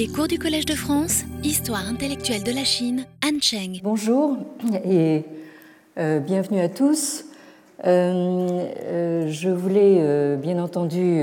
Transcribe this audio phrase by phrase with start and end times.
[0.00, 3.80] Les cours du Collège de France, Histoire intellectuelle de la Chine, Anne Cheng.
[3.82, 4.38] Bonjour
[4.82, 5.24] et
[5.98, 7.26] euh, bienvenue à tous.
[7.84, 11.20] Euh, euh, je voulais bien entendu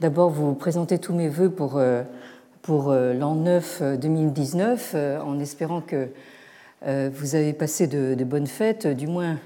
[0.00, 1.80] d'abord vous présenter tous mes voeux pour,
[2.62, 6.08] pour l'an 9 2019 en espérant que
[6.84, 9.38] vous avez passé de, bonnes fêtes, du moins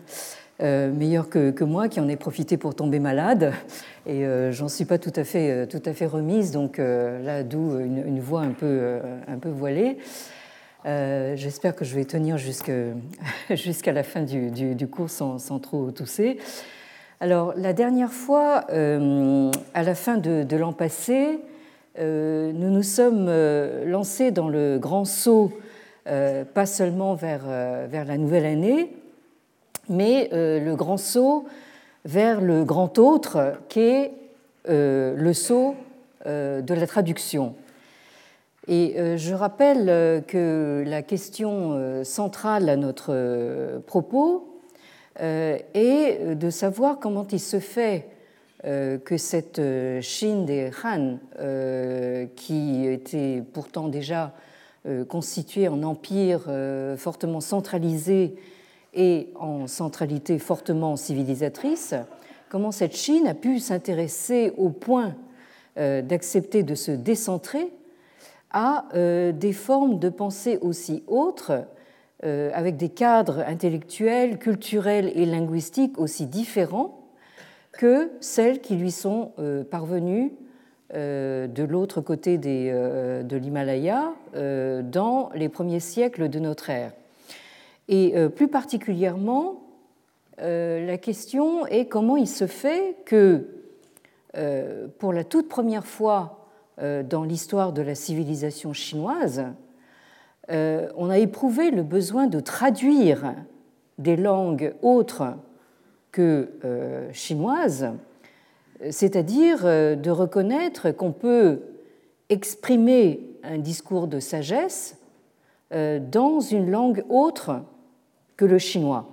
[0.63, 3.53] euh, meilleur que, moi, qui en ai profité pour tomber malade.
[4.07, 7.43] Et euh, j'en suis pas tout à fait, euh, tout à fait remise, donc là,
[7.43, 9.99] d'où une, voix un peu, un peu voilée.
[10.85, 12.39] J'espère que je vais tenir
[13.51, 16.39] jusqu'à la fin du, cours sans, trop tousser.
[17.21, 21.41] Alors, la dernière fois, à la fin de, l'an passé,
[21.99, 23.29] nous nous sommes
[23.87, 25.53] lancés dans le grand saut,
[26.05, 27.43] pas seulement vers,
[27.91, 28.93] la nouvelle année,
[29.89, 31.47] mais euh, le grand saut
[32.07, 34.13] vers le grand autre qui est
[34.69, 35.75] euh, le saut
[36.25, 37.55] euh, de la traduction.
[38.69, 44.61] Et je rappelle que la question centrale à notre propos
[45.21, 48.09] est de savoir comment il se fait
[48.65, 49.63] que cette
[50.01, 51.19] Chine des Han,
[52.35, 54.33] qui était pourtant déjà
[55.09, 56.51] constituée en empire
[56.97, 58.35] fortement centralisé
[58.97, 61.95] et en centralité fortement civilisatrice,
[62.49, 65.15] comment cette Chine a pu s'intéresser au point
[65.79, 67.71] euh, d'accepter de se décentrer
[68.51, 71.65] à euh, des formes de pensée aussi autres,
[72.25, 77.03] euh, avec des cadres intellectuels, culturels et linguistiques aussi différents
[77.73, 79.33] que celles qui lui sont
[79.71, 80.33] parvenues
[80.95, 86.93] de l'autre côté de l'Himalaya dans les premiers siècles de notre ère.
[87.89, 89.63] Et euh, plus particulièrement,
[90.41, 93.47] euh, la question est comment il se fait que,
[94.37, 96.43] euh, pour la toute première fois
[97.09, 99.47] dans l'histoire de la civilisation chinoise,
[100.51, 103.35] on a éprouvé le besoin de traduire
[103.97, 105.37] des langues autres
[106.13, 106.51] que
[107.15, 107.89] chinoises,
[108.91, 111.63] c'est-à-dire de reconnaître qu'on peut
[112.29, 114.99] exprimer un discours de sagesse
[115.71, 117.63] dans une langue autre
[118.37, 119.07] que le chinois.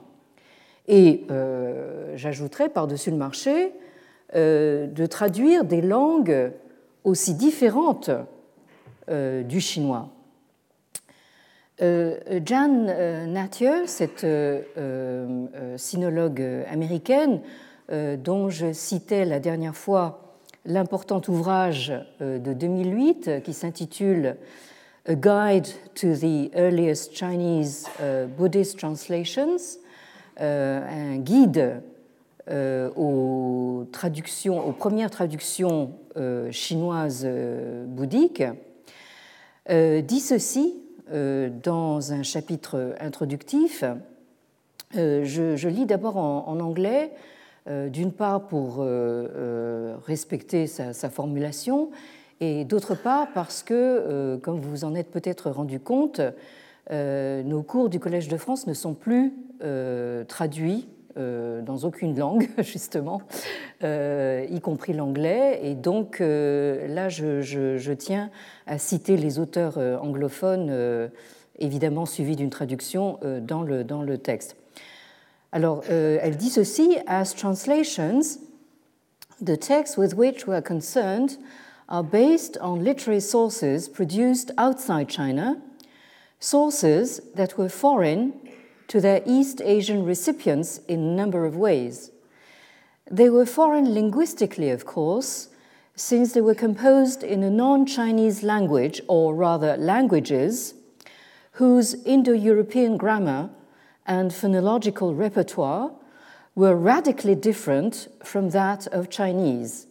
[0.87, 3.71] Et euh, j'ajouterais par-dessus le marché
[4.35, 6.51] euh, de traduire des langues
[7.03, 8.11] aussi différentes
[9.09, 10.09] euh, du chinois.
[11.81, 12.85] Jan
[13.27, 14.25] Nathieu, cette
[15.75, 17.41] sinologue américaine
[17.91, 21.91] dont je citais la dernière fois l'important ouvrage
[22.21, 24.37] de 2008 qui s'intitule
[25.05, 29.77] A Guide to the Earliest Chinese uh, Buddhist Translations,
[30.39, 31.83] uh, un guide
[32.49, 35.91] uh, aux, traductions, aux premières traductions
[36.51, 37.27] chinoises
[37.87, 38.43] bouddhiques,
[39.69, 40.75] dit ceci
[41.11, 43.83] dans un chapitre introductif.
[44.93, 47.11] Je, lis d'abord en, anglais,
[47.67, 48.85] d'une part pour
[50.05, 51.89] respecter sa, sa formulation,
[52.39, 56.21] et d'autre part parce que, euh, comme vous vous en êtes peut-être rendu compte,
[56.91, 59.33] euh, nos cours du Collège de France ne sont plus
[59.63, 63.21] euh, traduits dans aucune langue, justement,
[63.83, 65.59] y compris l'anglais.
[65.61, 68.31] Et donc là, je, tiens
[68.65, 71.11] à citer les auteurs anglophones,
[71.59, 74.55] évidemment suivis d'une traduction dans, le, dans le texte.
[75.51, 78.39] Alors, elle dit ceci As translations,
[79.39, 81.37] the texts with which we are concerned
[81.89, 85.61] are based on literary sources produced outside China,
[86.39, 88.33] sources that were foreign
[88.87, 92.11] to their East Asian recipients in a number of ways.
[93.09, 95.49] They were foreign linguistically, of course,
[95.95, 100.73] since they were composed in a non Chinese language, or rather languages,
[101.53, 103.49] whose Indo European grammar
[104.05, 105.91] and phonological repertoire
[106.55, 109.87] were radically different from that of Chinese.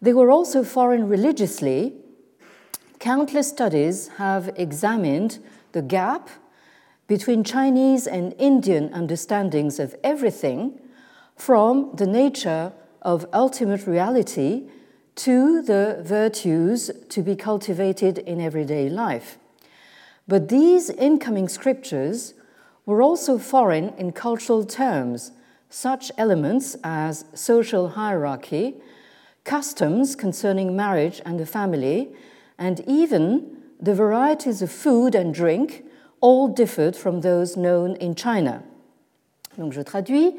[0.00, 1.94] They were also foreign religiously.
[2.98, 5.38] Countless studies have examined
[5.72, 6.28] the gap
[7.06, 10.80] between Chinese and Indian understandings of everything,
[11.36, 12.72] from the nature
[13.02, 14.68] of ultimate reality
[15.14, 19.38] to the virtues to be cultivated in everyday life.
[20.26, 22.34] But these incoming scriptures
[22.84, 25.32] were also foreign in cultural terms,
[25.70, 28.74] such elements as social hierarchy
[29.46, 32.08] customs concerning marriage and the family,
[32.58, 33.44] and even
[33.80, 35.84] the varieties of food and drink
[36.20, 38.62] all differed from those known in China.
[39.56, 40.34] Donc je traduis.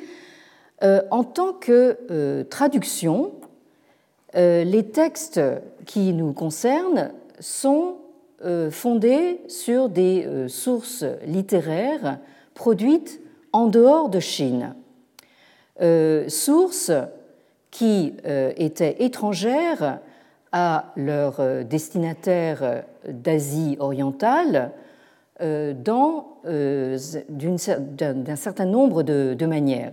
[0.83, 3.31] Euh, en tant que euh, traduction,
[4.35, 5.41] euh, les textes
[5.85, 7.95] qui nous concernent sont
[8.69, 12.19] fondées sur des sources littéraires
[12.53, 13.19] produites
[13.51, 14.75] en dehors de Chine.
[16.27, 16.91] Sources
[17.71, 18.13] qui
[18.55, 19.99] étaient étrangères
[20.51, 24.71] à leurs destinataires d'Asie orientale
[25.39, 26.97] d'un
[28.35, 29.91] certain nombre de manières.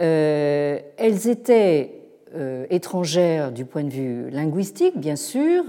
[0.00, 2.02] Euh, elles étaient
[2.34, 5.64] euh, étrangères du point de vue linguistique, bien sûr,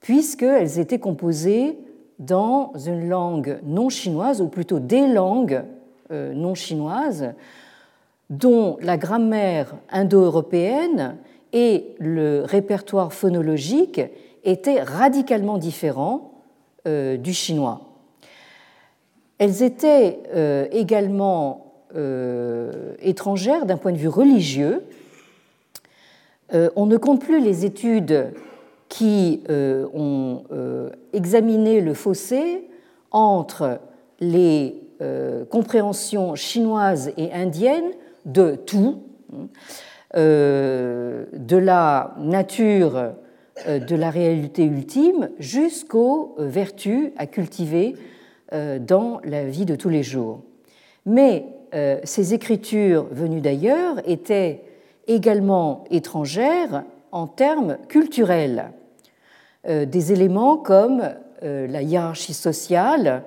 [0.00, 1.78] puisqu'elles étaient composées
[2.18, 5.62] dans une langue non chinoise, ou plutôt des langues
[6.10, 7.32] euh, non chinoises,
[8.32, 11.16] dont la grammaire indo-européenne
[11.52, 14.00] et le répertoire phonologique
[14.42, 16.32] étaient radicalement différents
[16.84, 17.82] du chinois.
[19.38, 20.18] Elles étaient
[20.72, 24.82] également euh, étrangère d'un point de vue religieux.
[26.54, 28.32] Euh, on ne compte plus les études
[28.88, 30.44] qui euh, ont
[31.12, 32.66] examiné le fossé
[33.10, 33.78] entre
[34.20, 34.78] les
[35.50, 37.90] compréhensions chinoises et indiennes
[38.24, 39.02] de tout,
[40.14, 43.12] de la nature
[43.66, 47.94] de la réalité ultime jusqu'aux vertus à cultiver
[48.52, 50.42] dans la vie de tous les jours.
[51.06, 54.62] Mais euh, ces écritures venues d'ailleurs étaient
[55.06, 58.72] également étrangères en termes culturels.
[59.68, 61.02] Euh, des éléments comme
[61.42, 63.22] euh, la hiérarchie sociale,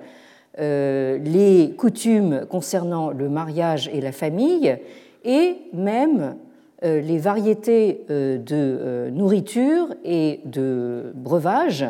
[0.58, 4.76] les coutumes concernant le mariage et la famille,
[5.24, 6.36] et même
[6.82, 11.84] les variétés de nourriture et de breuvage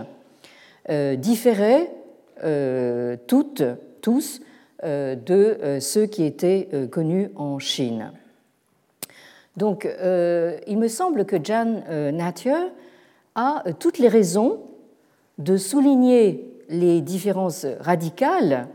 [0.89, 1.91] différaient
[3.27, 3.63] toutes,
[4.01, 4.41] tous
[4.85, 8.13] euh, de euh, ceux qui étaient euh, connus en Chine.
[9.57, 9.89] Donc,
[10.67, 11.83] il me semble que Jan
[12.13, 12.73] Nathieu
[13.35, 14.61] a toutes les raisons
[15.39, 18.69] de souligner les différences radicales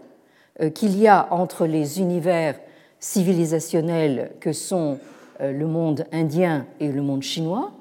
[0.76, 2.60] qu'il y a entre les univers
[3.00, 5.00] civilisationnels que sont
[5.40, 7.72] le monde indien et le monde chinois,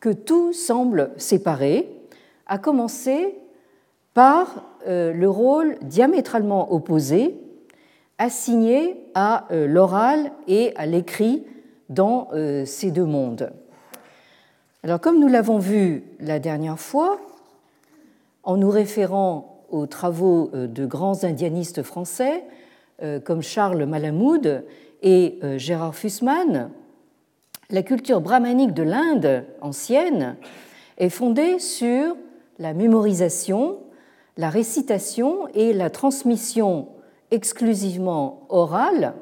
[0.00, 1.90] que tout semble séparé,
[2.46, 3.34] à commencer
[4.14, 7.36] par le rôle diamétralement opposé
[8.22, 11.44] assigné à euh, l'oral et à l'écrit
[11.88, 13.52] dans euh, ces deux mondes.
[14.84, 17.18] Alors comme nous l'avons vu la dernière fois,
[18.44, 22.44] en nous référant aux travaux euh, de grands indianistes français
[23.24, 24.64] comme Charles Malamoud
[25.02, 26.70] et Gérard Fussman,
[27.68, 30.36] la culture brahmanique de l'Inde ancienne
[30.98, 32.16] est fondée sur
[32.60, 33.78] la mémorisation,
[34.36, 36.90] la récitation et la transmission
[37.32, 39.14] exclusivement oral,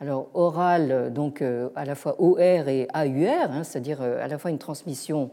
[0.00, 4.36] alors oral, donc euh, à la fois OR et AUR, hein, c'est-à-dire euh, à la
[4.36, 5.30] fois une transmission,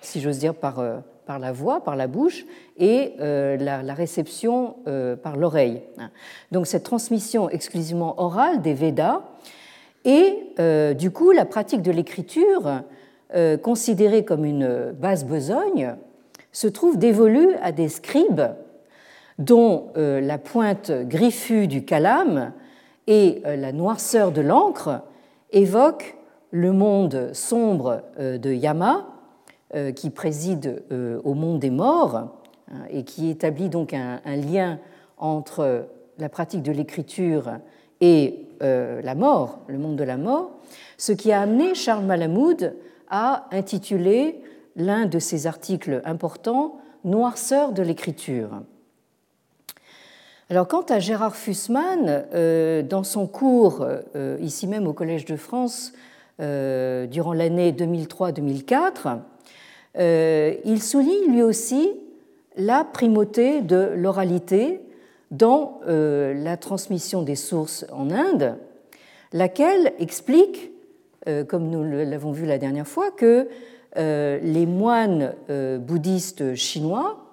[0.00, 2.44] si j'ose dire, par, euh, par la voix, par la bouche,
[2.78, 4.76] et la, réception
[5.22, 5.82] par l'oreille.
[6.52, 9.22] Donc cette transmission exclusivement orale des Védas,
[10.04, 10.54] et
[10.94, 12.82] du coup la pratique de l'écriture,
[13.62, 15.94] considérée comme une basse besogne,
[16.54, 18.42] se trouve dévolue à des scribes
[19.38, 22.52] dont euh, la pointe griffue du calame
[23.06, 25.02] et euh, la noirceur de l'encre
[25.50, 26.16] évoquent
[26.52, 29.08] le monde sombre euh, de Yama,
[29.96, 30.82] qui préside
[31.24, 32.30] au monde des morts hein,
[32.90, 34.78] et qui établit donc un, lien
[35.18, 35.86] entre
[36.18, 37.58] la pratique de l'écriture
[38.00, 40.52] et la mort, le monde de la mort,
[40.96, 42.74] ce qui a amené Charles Malamoud
[43.08, 44.42] à intituler
[44.76, 48.62] l'un de ses articles importants Noirceur de l'écriture.
[50.48, 55.36] Alors, quant à Gérard Fussman, euh, dans son cours, euh, ici même au Collège de
[55.36, 55.92] France,
[56.40, 59.18] euh, durant l'année 2003-2004,
[59.96, 61.90] il souligne lui aussi
[62.56, 64.80] la primauté de l'oralité
[65.30, 68.56] dans la transmission des sources en Inde,
[69.32, 70.70] laquelle explique,
[71.48, 73.48] comme nous l'avons vu la dernière fois, que
[73.96, 77.24] les moines bouddhistes chinois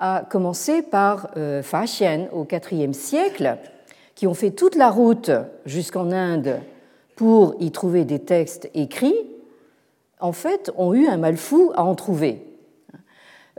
[0.00, 3.58] à commencer par euh, Fa Xian au IVe siècle,
[4.14, 5.30] qui ont fait toute la route
[5.66, 6.60] jusqu'en Inde
[7.16, 9.14] pour y trouver des textes écrits,
[10.20, 12.46] en fait, ont eu un mal fou à en trouver.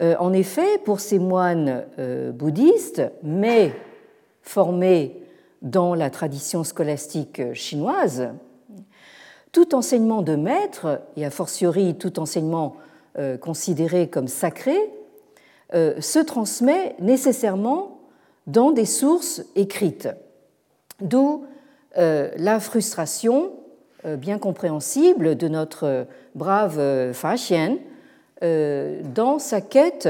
[0.01, 3.73] Euh, en effet, pour ces moines euh, bouddhistes, mais
[4.41, 5.21] formés
[5.61, 8.29] dans la tradition scolastique chinoise,
[9.51, 12.77] tout enseignement de maître, et a fortiori tout enseignement
[13.41, 14.77] considéré comme sacré,
[15.73, 18.01] euh, se transmet nécessairement
[18.45, 20.09] dans des sources écrites,
[20.99, 21.45] d'où
[21.97, 23.60] euh, la frustration euh,
[24.17, 27.77] bien compréhensible de notre brave Fa Xian
[28.41, 30.09] dans sa quête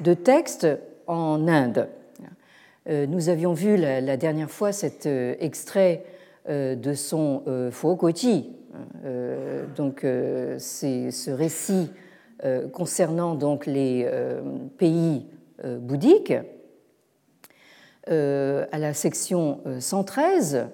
[0.00, 0.66] de textes
[1.06, 1.88] en Inde.
[2.88, 6.04] Nous avions vu la, dernière fois cet extrait
[6.48, 8.50] de son Fuoguoji,
[9.76, 11.90] donc ce récit
[12.72, 14.06] concernant donc les
[14.78, 15.26] pays
[15.64, 16.34] bouddhiques
[18.08, 20.66] à la section 113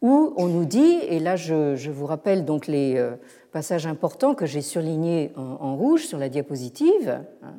[0.00, 3.12] où on nous dit, et là je, vous rappelle donc les euh,
[3.52, 7.54] passages importants que j'ai surlignés en, rouge sur la diapositive, hein,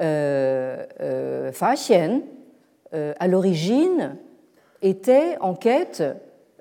[0.00, 2.20] euh, euh, Xian,
[2.92, 4.16] à l'origine,
[4.80, 6.02] était en quête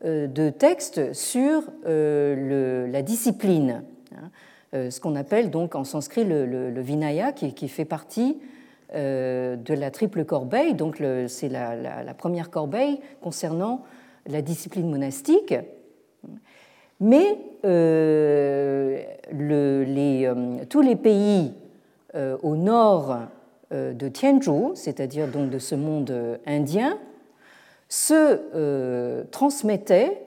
[0.03, 3.83] de textes sur la discipline,
[4.13, 8.37] hein, ce qu'on appelle donc en sanskrit le, Vinaya, qui, fait partie
[8.93, 13.83] de la triple corbeille, donc c'est la, première corbeille concernant
[14.27, 15.53] la discipline monastique,
[16.99, 19.01] mais euh,
[19.33, 21.53] euh, tous les pays
[22.15, 23.17] euh, au nord
[23.71, 26.97] de Tianzhou, c'est-à-dire donc de ce monde indien,
[27.89, 30.21] se transmettaient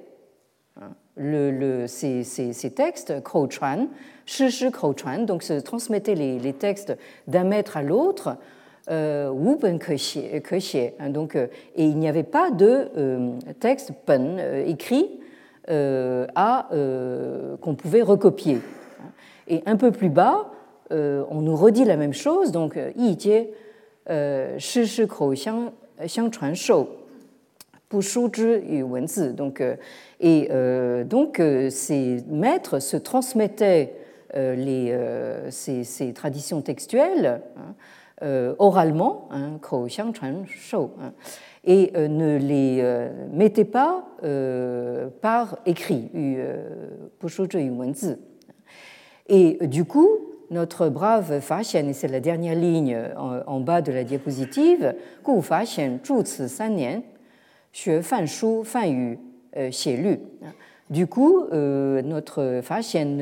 [1.16, 3.88] ces, textes, Krouchuan,
[4.26, 6.94] Shi Shi Krouchuan, donc se transmettaient les textes
[7.26, 8.36] d'un maître à l'autre
[8.90, 9.30] euh,
[10.99, 15.21] hein, donc, euh, et il n'y avait pas de euh, texte pen écrit
[15.71, 16.68] à,
[17.61, 18.59] qu'on pouvait recopier.
[19.49, 20.50] Et un peu plus bas,
[20.90, 23.49] on nous redit la même chose, donc Yi Jie
[24.57, 25.73] Shi Xiang
[26.33, 26.88] Chuan Shou.
[27.90, 29.62] Donc,
[30.21, 30.49] et
[31.04, 33.92] donc, ces maîtres se transmettaient
[34.35, 34.99] les,
[35.50, 37.75] ces, ces, traditions textuelles hein,
[38.58, 39.58] oralement, hein,
[41.00, 41.12] hein,
[41.64, 44.04] et euh, ne les euh, mettez pas
[45.20, 46.10] par écrit,
[49.28, 50.08] et du coup,
[50.50, 54.94] notre brave Faxian, et c'est la dernière ligne en, bas de la diapositive,
[55.25, 55.98] Gu Faxian
[59.96, 60.18] Lu.
[60.90, 63.18] Du coup, notre Faxian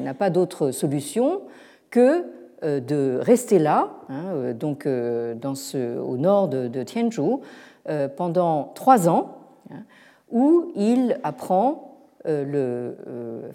[0.00, 1.42] n'a pas d'autre solution
[1.90, 6.82] que euh, de rester là, hein, euh, donc euh, dans ce, au nord de, de
[6.82, 7.42] Tianzhou,
[8.18, 9.38] pendant trois ans,
[9.70, 9.82] hein,
[10.30, 11.96] où il apprend
[12.26, 12.96] le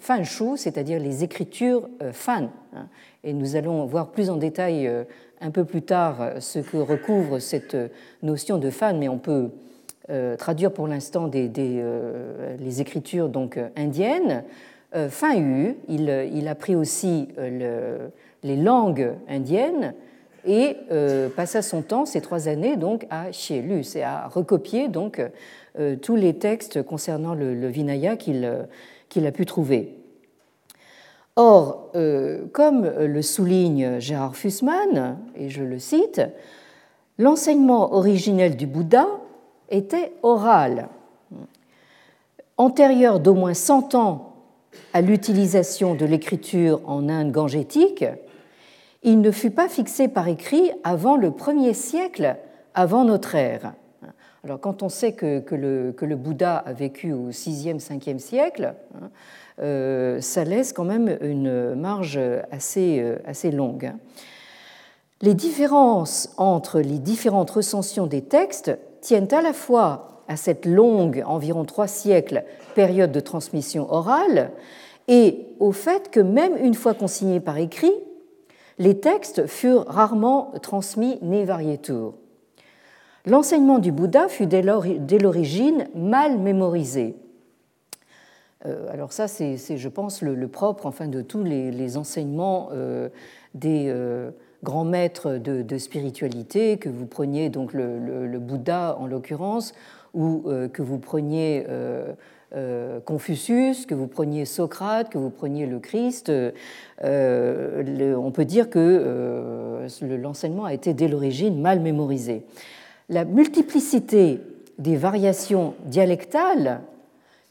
[0.00, 2.48] fan shu, c'est-à-dire les écritures fan.
[2.74, 2.88] Hein.
[3.22, 4.90] Et nous allons voir plus en détail
[5.40, 7.76] un peu plus tard ce que recouvre cette
[8.24, 9.50] notion de fan, mais on peut
[10.36, 11.48] traduire pour l'instant des,
[12.58, 14.42] les écritures donc indiennes.
[15.10, 18.10] Fan Yu, il, il a pris aussi le,
[18.44, 19.94] les langues indiennes
[20.46, 25.20] et euh, passa son temps, ces trois années, donc à Lu, c'est à recopier donc
[25.78, 28.64] euh, tous les textes concernant le, Vinaya euh,
[29.08, 29.98] qu'il a pu trouver.
[31.36, 31.90] Or,
[32.52, 36.22] comme le souligne Gérard Fussman, et je le cite,
[37.18, 39.08] l'enseignement originel du Bouddha
[39.68, 40.86] était oral.
[42.56, 44.34] Antérieur d'au moins 100 ans
[44.92, 48.04] à l'utilisation de l'écriture en Inde gangétique,
[49.04, 52.36] il ne fut pas fixé par écrit avant le premier siècle
[52.74, 53.74] avant notre ère.
[54.42, 59.10] Alors quand on sait que, le, Bouddha a vécu au 6e, 5e siècle, hein,
[59.62, 62.18] euh, ça laisse quand même une marge
[62.50, 63.92] assez, euh, assez longue.
[65.22, 71.22] Les différences entre les différentes recensions des textes tiennent à la fois à cette longue,
[71.26, 72.44] environ trois siècles,
[72.74, 74.50] période de transmission orale,
[75.08, 77.92] et au fait que même une fois consignés par écrit,
[78.78, 82.14] les textes furent rarement transmis ne varietur.
[83.26, 87.16] L'enseignement du Bouddha fut dès l'origine mal mémorisé.
[88.66, 93.08] Euh, alors ça, c'est, je pense, le, propre enfin, de tous les, enseignements euh,
[93.54, 94.30] des euh,
[94.62, 99.72] grands maîtres de, spiritualité, que vous preniez donc le Bouddha en l'occurrence,
[100.12, 101.66] ou que vous preniez
[103.04, 106.30] Confucius, que vous preniez Socrate, que vous preniez le Christ,
[107.02, 112.44] euh, on peut dire que euh, l'enseignement a été dès l'origine mal mémorisé.
[113.08, 114.40] La multiplicité
[114.78, 116.80] des variations dialectales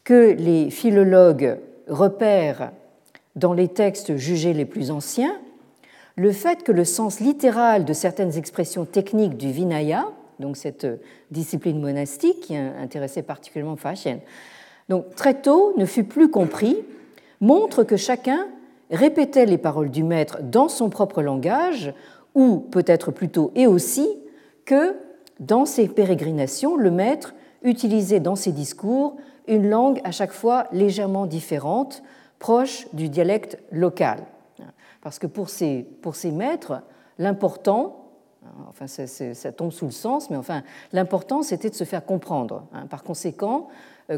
[0.03, 1.57] que les philologues
[1.88, 2.72] repèrent
[3.36, 5.39] dans les textes jugés les plus anciens,
[6.15, 10.05] le fait que le sens littéral de certaines expressions techniques du Vinaya,
[10.39, 10.88] donc cette
[11.31, 14.19] discipline monastique qui intéressait particulièrement Fachen,
[14.90, 16.78] donc très tôt ne fut plus compris,
[17.42, 18.48] montre que chacun
[18.92, 21.94] répétait les paroles du maître dans son propre langage,
[22.36, 24.08] ou peut-être plutôt et aussi
[24.66, 24.96] que
[25.40, 31.25] dans ses pérégrinations, le maître utilisait dans ses discours une langue à chaque fois légèrement
[31.25, 32.04] différente,
[32.40, 34.20] proche du dialecte local.
[35.02, 36.82] Parce que pour ces, pour maîtres,
[37.18, 38.10] l'important,
[38.70, 40.63] enfin ça tombe sous le sens, mais enfin
[40.94, 42.66] l'important c'était de se faire comprendre.
[42.74, 42.88] Hein.
[42.88, 43.68] Par conséquent,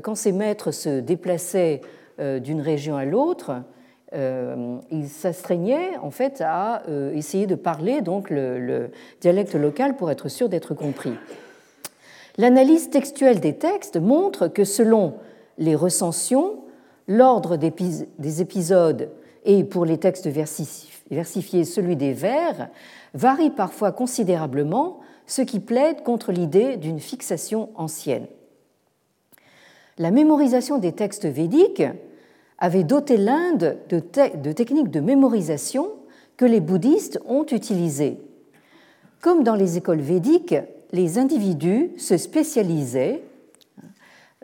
[0.01, 1.81] quand ces maîtres se déplaçaient
[2.19, 3.53] euh, d'une région à l'autre,
[4.13, 8.89] euh, ils s'astreignaient en fait à essayer de parler donc le,
[9.21, 11.13] dialecte local pour être sûr d'être compris.
[12.37, 15.15] L'analyse textuelle des textes montre que selon
[15.57, 16.59] les recensions,
[17.07, 19.09] l'ordre des épisodes
[19.45, 22.69] et pour les textes versifiés celui des vers
[23.13, 28.27] varie parfois considérablement, ce qui plaide contre l'idée d'une fixation ancienne.
[29.97, 31.83] La mémorisation des textes védiques
[32.57, 33.99] avait doté l'Inde de,
[34.51, 35.91] techniques de mémorisation
[36.37, 38.19] que les bouddhistes ont utilisées.
[39.21, 40.55] Comme dans les écoles védiques,
[40.91, 43.23] les individus se spécialisaient,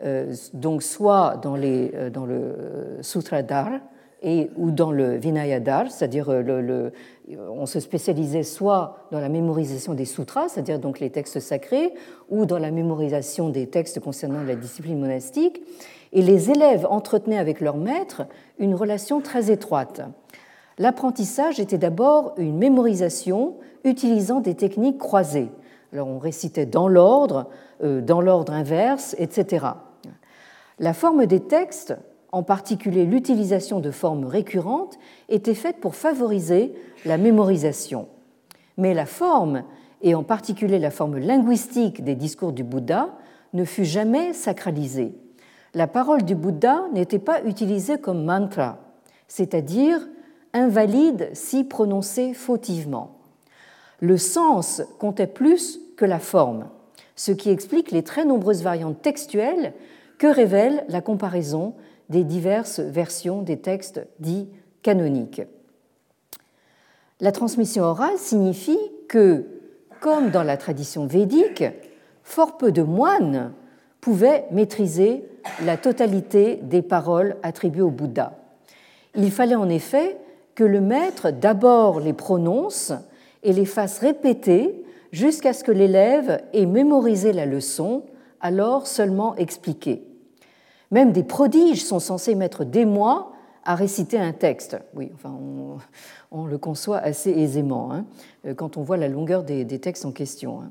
[0.02, 3.80] euh, donc soit dans, les, euh, dans le Sutradhara,
[4.22, 6.92] et, ou dans le Vinayadhar, c'est-à-dire euh, le,
[7.50, 11.92] on se spécialisait soit dans la mémorisation des sutras, c'est-à-dire donc les textes sacrés,
[12.30, 15.62] ou dans la mémorisation des textes concernant la discipline monastique,
[16.12, 18.22] et les élèves entretenaient avec leur maître
[18.58, 20.02] une relation très étroite.
[20.78, 25.50] L'apprentissage était d'abord une mémorisation utilisant des techniques croisées.
[25.92, 27.48] Alors on récitait dans l'ordre,
[27.82, 29.66] euh, dans l'ordre inverse, etc.
[30.78, 31.94] La forme des textes
[32.32, 34.98] en particulier l'utilisation de formes récurrentes,
[35.28, 36.72] était faite pour favoriser
[37.04, 38.08] la mémorisation.
[38.78, 39.64] Mais la forme,
[40.00, 43.10] et en particulier la forme linguistique des discours du Bouddha,
[43.52, 45.14] ne fut jamais sacralisée.
[45.74, 48.78] La parole du Bouddha n'était pas utilisée comme mantra,
[49.28, 50.00] c'est-à-dire
[50.54, 53.18] invalide si prononcée fautivement.
[54.00, 56.68] Le sens comptait plus que la forme,
[57.14, 59.74] ce qui explique les très nombreuses variantes textuelles
[60.18, 61.74] que révèle la comparaison
[62.12, 64.48] des diverses versions des textes dits
[64.82, 65.42] canoniques.
[67.20, 68.78] La transmission orale signifie
[69.08, 69.46] que,
[70.00, 71.64] comme dans la tradition védique,
[72.22, 73.52] fort peu de moines
[74.00, 75.24] pouvaient maîtriser
[75.64, 78.38] la totalité des paroles attribuées au Bouddha.
[79.16, 80.18] Il fallait en effet
[80.54, 82.92] que le maître d'abord les prononce
[83.42, 88.02] et les fasse répéter jusqu'à ce que l'élève ait mémorisé la leçon,
[88.40, 90.11] alors seulement expliquée.
[90.92, 93.32] Même des prodiges sont censés mettre des mois
[93.64, 94.76] à réciter un texte.
[94.94, 95.34] Oui, enfin,
[96.30, 98.04] on, le conçoit assez aisément hein,
[98.56, 100.60] quand on voit la longueur des, textes en question.
[100.60, 100.70] Hein.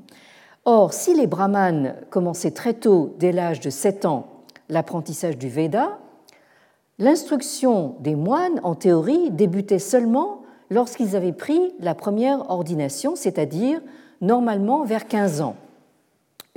[0.64, 4.28] Or, si les brahmanes commençaient très tôt, dès l'âge de 7 ans,
[4.68, 5.98] l'apprentissage du Veda,
[6.98, 13.80] l'instruction des moines, en théorie, débutait seulement lorsqu'ils avaient pris la première ordination, c'est-à-dire
[14.20, 15.56] normalement vers 15 ans.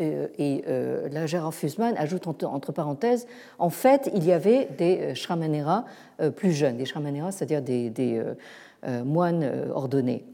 [0.01, 3.27] Euh, et euh, là, Gérard Fussman ajoute entre parenthèses,
[3.59, 5.85] en fait, il y avait des euh, Shramanera
[6.35, 8.23] plus jeunes, des Shramanera, c'est-à-dire des,
[9.03, 10.25] moines ordonnés.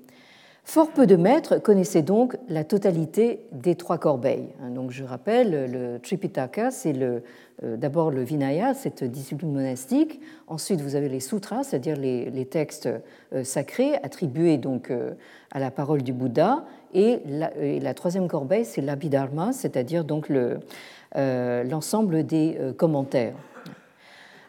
[0.63, 4.49] Fort peu de maîtres connaissaient donc la totalité des trois corbeilles.
[4.61, 6.93] Hein, donc je rappelle, le Tripitaka, c'est
[7.63, 10.21] d'abord le Vinaya, cette discipline monastique.
[10.47, 12.89] Ensuite, vous avez les sutras, c'est-à-dire les, les, textes
[13.43, 14.93] sacrés attribués donc
[15.49, 16.63] à la parole du Bouddha.
[16.93, 23.35] Et la, troisième corbeille, c'est l'abhidharma, c'est-à-dire donc euh, l'ensemble des euh, commentaires.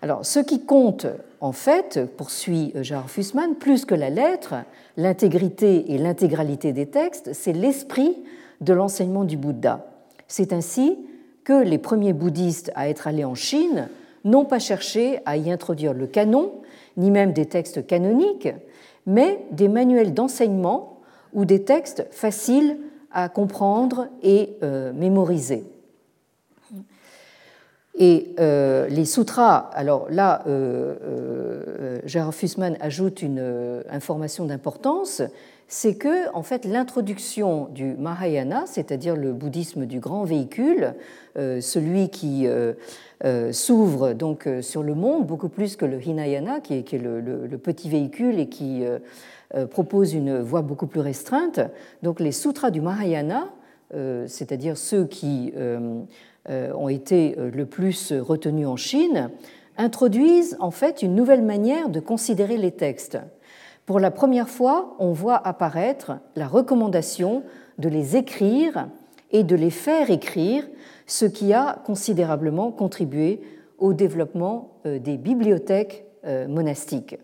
[0.02, 1.06] Alors, ce qui compte,
[1.40, 4.54] en fait, poursuit Gérard Fussman, plus que la lettre,
[4.96, 8.16] l'intégrité et l'intégralité des textes, c'est l'esprit
[8.60, 9.86] de l'enseignement du Bouddha.
[10.26, 10.98] C'est ainsi
[11.44, 13.88] que les premiers bouddhistes à être allés en Chine
[14.24, 16.52] n'ont pas cherché à y introduire le canon,
[16.96, 18.48] ni même des textes canoniques,
[19.06, 20.91] mais des manuels d'enseignement
[21.32, 22.78] ou des textes faciles
[23.12, 25.64] à comprendre et euh, mémoriser.
[27.94, 35.20] Et euh, les sutras, alors là, euh, Gérard Fussman ajoute une information d'importance,
[35.68, 40.94] c'est que en fait l'introduction du Mahayana, c'est-à-dire le bouddhisme du grand véhicule,
[41.36, 42.46] celui qui
[43.52, 48.40] s'ouvre donc sur le monde beaucoup plus que le Hinayana, qui est, le, petit véhicule
[48.40, 48.84] et qui
[49.54, 51.60] euh, propose une voie beaucoup plus restreinte.
[52.02, 53.48] Donc les sutras du Mahayana,
[53.94, 56.02] euh, c'est-à-dire ceux qui euh,
[56.48, 59.30] ont été le plus retenus en Chine,
[59.76, 63.18] introduisent en fait une nouvelle manière de considérer les textes.
[63.84, 67.42] Pour la première fois, on voit apparaître la recommandation
[67.78, 68.88] de les écrire
[69.32, 70.64] et de les faire écrire,
[71.06, 73.40] ce qui a considérablement contribué
[73.78, 76.04] au développement des bibliothèques
[76.48, 77.18] monastiques.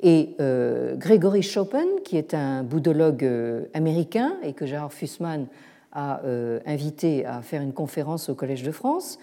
[0.00, 5.46] Et euh, Gregory Chopin, qui est un bouddhologue euh, américain et que Gérard Fussman
[5.92, 9.18] a euh, invité à faire une conférence au Collège de France,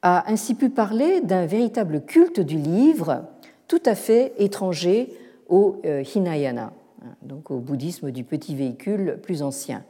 [0.00, 3.24] a ainsi pu parler d'un véritable culte du livre
[3.66, 5.12] tout à fait étranger
[5.48, 5.82] au
[6.14, 6.72] Hinayana,
[7.02, 9.82] hein, donc au bouddhisme du petit véhicule plus ancien.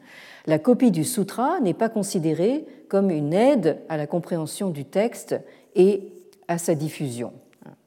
[0.48, 5.38] La copie du sutra n'est pas considérée comme une aide à la compréhension du texte
[5.76, 6.11] et
[6.48, 7.34] à sa diffusion.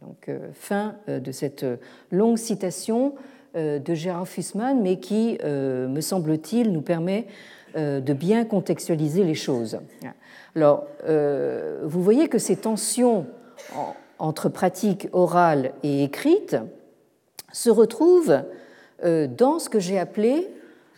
[0.04, 1.65] Donc, fin de cette
[2.12, 3.15] longue citation
[3.56, 7.26] de Gérard Fussman, mais qui, me semble-t-il, nous permet
[7.76, 9.80] de bien contextualiser les choses.
[10.56, 13.26] Alors, vous voyez que ces tensions
[14.19, 16.58] entre pratique orale et écrite
[17.52, 18.43] se retrouvent
[19.04, 20.47] dans ce que j'ai appelé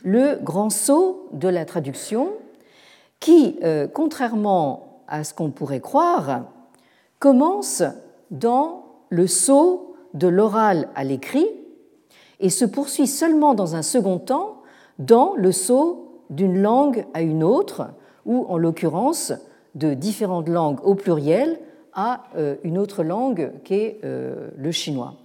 [0.04, 2.30] le grand saut de la traduction,
[3.20, 3.58] qui,
[3.94, 6.42] contrairement à ce qu'on pourrait croire,
[7.20, 7.84] commence
[8.32, 11.48] dans le saut de l'oral à l'écrit
[12.39, 14.62] et se poursuit seulement dans un second temps
[15.00, 17.88] dans le saut d'une langue à une autre,
[18.26, 19.34] ou en l'occurrence
[19.76, 21.60] de différentes langues au pluriel
[21.94, 25.16] à euh, une autre langue qu'est euh, le chinois.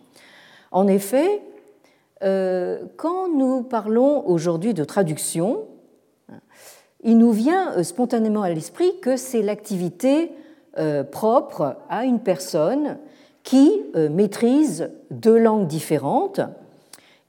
[0.70, 1.47] En effet, euh,
[2.20, 5.66] quand nous parlons aujourd'hui de traduction,
[7.04, 10.32] il nous vient spontanément à l'esprit que c'est l'activité
[11.12, 12.98] propre à une personne
[13.44, 16.40] qui maîtrise deux langues différentes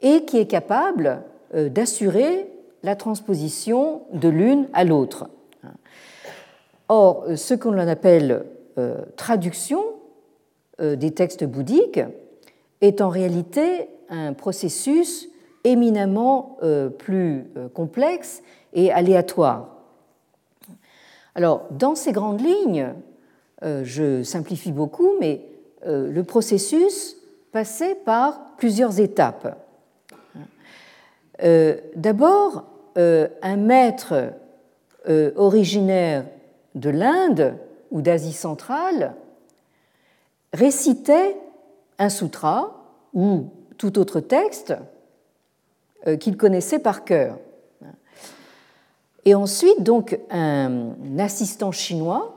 [0.01, 1.21] et qui est capable
[1.53, 2.47] d'assurer
[2.83, 5.29] la transposition de l'une à l'autre.
[6.87, 8.45] Or, ce qu'on appelle
[8.79, 9.83] euh, traduction
[10.81, 12.01] euh, des textes bouddhiques
[12.81, 15.29] est en réalité un processus
[15.63, 18.41] éminemment euh, plus complexe
[18.73, 19.67] et aléatoire.
[21.35, 22.93] Alors, dans ces grandes lignes,
[23.61, 25.41] je simplifie beaucoup, mais
[25.85, 27.17] le processus
[27.51, 29.57] passait par plusieurs étapes.
[31.95, 34.33] D'abord, un maître
[35.35, 36.25] originaire
[36.75, 37.55] de l'Inde
[37.91, 39.15] ou d'Asie centrale
[40.53, 41.37] récitait
[41.97, 43.45] un sutra ou
[43.79, 44.75] tout autre texte
[46.05, 47.39] euh, qu'il connaissait par cœur.
[49.25, 52.35] Et ensuite, donc, un assistant chinois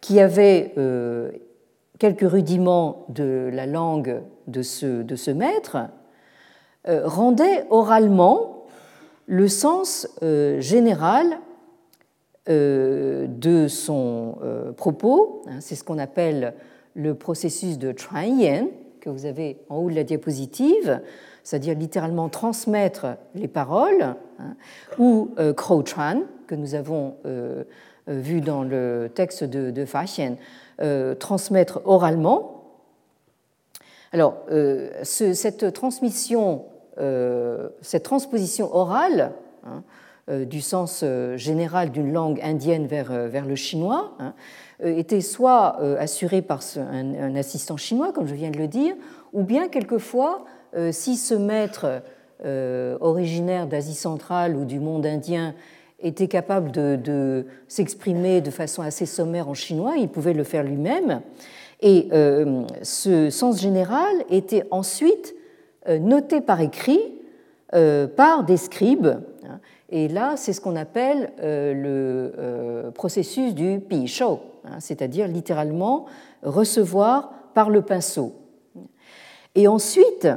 [0.00, 1.30] qui avait euh,
[1.98, 5.76] quelques rudiments de la langue de ce, maître
[6.86, 8.64] euh, rendait oralement
[9.26, 10.08] le sens
[10.58, 11.38] général
[12.46, 14.38] de son
[14.78, 15.42] propos.
[15.48, 16.54] Hein, c'est ce qu'on appelle
[16.94, 18.68] le processus de Yen,
[19.00, 21.00] que vous avez en haut de la diapositive,
[21.42, 24.54] c'est-à-dire littéralement transmettre les paroles, hein,
[24.98, 25.52] ou euh,
[25.84, 27.16] Chan, que nous avons
[28.06, 30.36] vu dans le texte de, de Xian,
[31.18, 32.64] transmettre oralement.
[34.12, 34.46] Alors,
[35.02, 36.64] cette transmission,
[37.82, 39.32] cette transposition orale,
[39.64, 44.34] hein, euh, du sens euh, général d'une langue indienne vers, euh, vers le chinois, hein,
[44.80, 48.94] était soit assuré par un, assistant chinois, comme je viens de le dire,
[49.32, 50.44] ou bien quelquefois,
[50.92, 52.00] si ce maître
[53.00, 55.56] originaire d'Asie centrale ou du monde indien
[55.98, 61.22] était capable de, s'exprimer de façon assez sommaire en chinois, il pouvait le faire lui-même.
[61.80, 62.08] Et
[62.82, 65.34] ce sens général était ensuite
[65.88, 67.00] noté par écrit
[68.16, 69.18] par des scribes
[69.90, 75.28] et là, c'est ce qu'on appelle euh, le euh, processus du pi shou, hein, c'est-à-dire
[75.28, 76.06] littéralement
[76.42, 78.34] recevoir par le pinceau.
[79.54, 80.28] Et ensuite,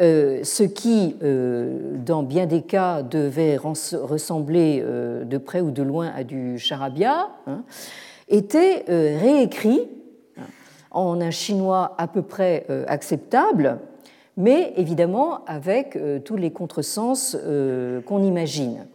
[0.00, 6.24] euh, ce qui, dans bien des cas, devait ressembler de près ou de loin à
[6.24, 7.62] du charabia, hein,
[8.28, 9.88] était réécrit
[10.38, 10.42] hein,
[10.90, 13.78] en un chinois à peu près acceptable,
[14.36, 18.86] mais évidemment avec euh, tous les contresens euh, qu'on imagine.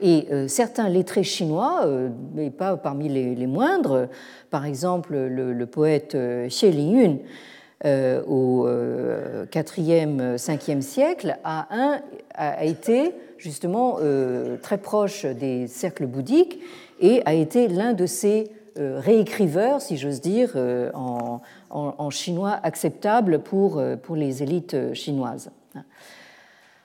[0.00, 1.88] Et euh, certains lettrés chinois,
[2.34, 4.08] mais pas parmi les, moindres,
[4.50, 6.16] par exemple le, poète
[6.48, 7.16] Xie Lingyun,
[8.28, 12.00] au IVe, 5e siècle, a,
[12.62, 13.98] été justement
[14.60, 16.60] très proche des cercles bouddhiques
[17.00, 20.56] et a été l'un de ces réécriveurs, si j'ose dire,
[21.76, 25.50] en, chinois acceptable pour, euh, pour les élites euh, chinoises.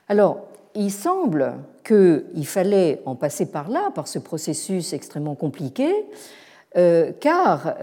[0.09, 0.41] Alors,
[0.75, 1.53] il semble
[1.85, 5.89] qu'il fallait en passer par là, par ce processus extrêmement compliqué,
[6.77, 7.75] euh, car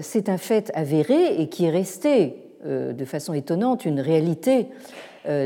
[0.00, 4.68] c'est un fait avéré et qui est resté de façon étonnante une réalité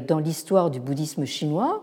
[0.06, 1.82] dans l'histoire du bouddhisme chinois.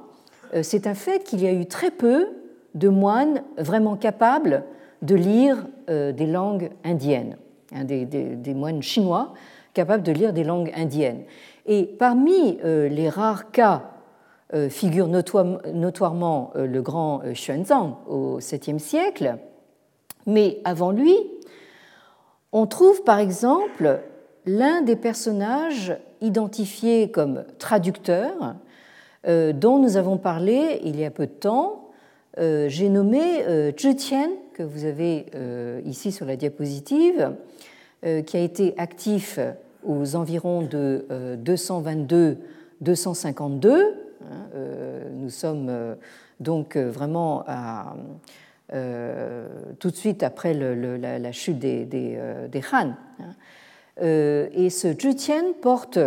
[0.64, 2.30] c'est un fait qu'il y a eu très peu
[2.74, 4.64] de moines vraiment capables
[5.02, 7.38] de lire des langues indiennes
[7.72, 9.34] des, moines chinois
[9.74, 11.24] capables de lire des langues indiennes.
[11.66, 13.92] Et parmi euh, les rares cas
[14.54, 19.38] euh, figure notoirement euh, le grand Xuanzang au 7e siècle,
[20.26, 21.16] mais avant lui,
[22.52, 24.00] on trouve par exemple
[24.46, 28.56] l'un des personnages identifiés comme traducteur
[29.28, 31.90] dont nous avons parlé il y a peu de temps.
[32.38, 33.44] J'ai nommé
[33.78, 35.26] Zhi Qian, que vous avez
[35.86, 37.36] ici sur la diapositive,
[38.02, 39.38] qui a été actif
[39.84, 41.06] aux environs de
[41.44, 42.38] 222-252.
[43.68, 44.48] Hein,
[45.14, 45.70] nous sommes
[46.40, 47.44] donc vraiment
[48.74, 52.94] euh, tout de suite après la, chute des, des, euh, Han.
[53.20, 53.24] Hein.
[54.02, 56.00] Euh, et ce Zhi porte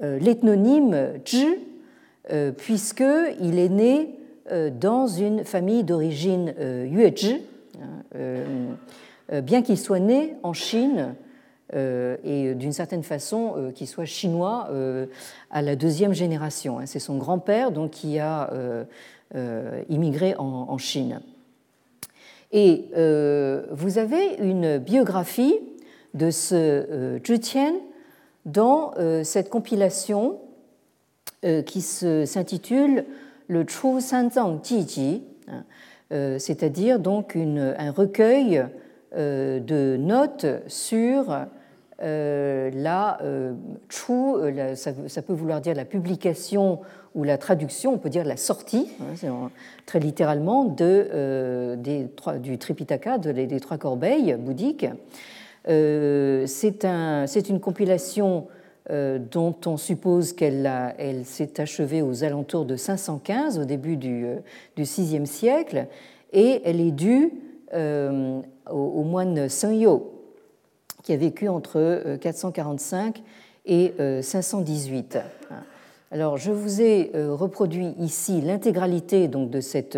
[0.00, 1.46] l'ethnonyme Zhi,
[2.56, 4.16] puisqu'il est né
[4.80, 7.40] dans une famille d'origine hein,
[9.42, 11.14] bien qu'il soit né en Chine
[11.72, 14.68] et d'une certaine façon qu'il soit chinois
[15.50, 16.78] à la deuxième génération.
[16.78, 16.86] Hein.
[16.86, 18.50] C'est son grand-père donc qui a
[19.88, 21.20] immigré en Chine.
[22.52, 25.54] Et euh, vous avez une biographie
[26.14, 27.58] de ce euh, Zhi
[28.44, 30.38] dans euh, cette compilation
[31.64, 33.06] qui s'intitule
[33.48, 35.64] le Chu Sanzang Ji hein,
[36.10, 38.64] c'est-à-dire donc un recueil
[39.16, 41.46] de notes sur
[42.00, 43.18] la
[43.88, 44.12] Chu,
[44.74, 46.80] ça, peut vouloir dire la publication
[47.14, 49.50] ou la traduction, on peut dire la sortie, hein,
[49.86, 54.86] très littéralement, euh, du Tripitaka, de, des trois corbeilles bouddhiques.
[55.68, 62.64] Euh, c'est un, une compilation euh, dont on suppose qu'elle elle s'est achevée aux alentours
[62.64, 64.24] de 515, au début du,
[64.76, 65.86] du VIe siècle,
[66.32, 67.30] et elle est due
[67.72, 70.12] au, au, moine Yo,
[71.02, 73.22] qui a vécu entre 445
[73.66, 75.18] et 518.
[76.12, 79.96] Alors, je vous ai euh, reproduit ici l'intégralité donc de cette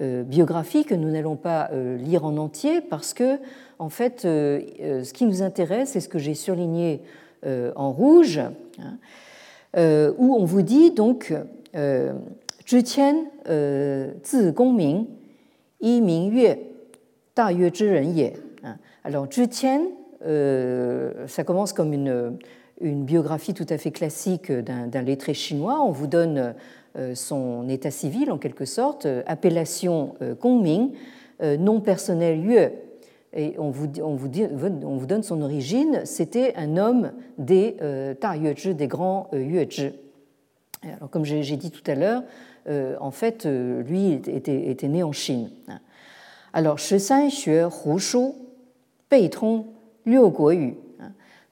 [0.00, 3.38] euh, biographie que nous n'allons pas euh, lire en entier parce que,
[3.78, 7.02] en fait, ce qui nous intéresse, c'est ce que j'ai surligné
[7.44, 8.96] en rouge, hein,
[10.18, 11.32] où on vous dit donc
[11.74, 13.24] Zhi Qian
[14.24, 15.06] zi Gongming,
[15.80, 16.56] yi Ming Yue,
[17.36, 18.34] Da Yue Zhi Ren.
[19.04, 19.26] Alors,
[21.26, 22.38] ça commence comme une
[22.80, 25.80] une biographie tout à fait classique d'un lettré chinois.
[25.82, 26.54] On vous donne
[26.96, 30.92] euh, son état civil en quelque sorte, euh, appellation euh, Gongming,
[31.58, 32.70] nom personnel Yue.
[33.34, 34.28] Et on vous, on vous,
[34.84, 37.76] on vous donne son origine, c'était un homme des
[38.20, 39.90] Ta Yuezhi, des grands Yuezhi.
[40.82, 42.22] Alors, comme j'ai dit tout à l'heure,
[43.00, 45.50] en fait, lui était, né en Chine.
[46.52, 48.18] Alors, Shisan Xue Hu Shu,
[49.10, 49.64] Bei Tong
[50.06, 50.74] Liu Guoyu.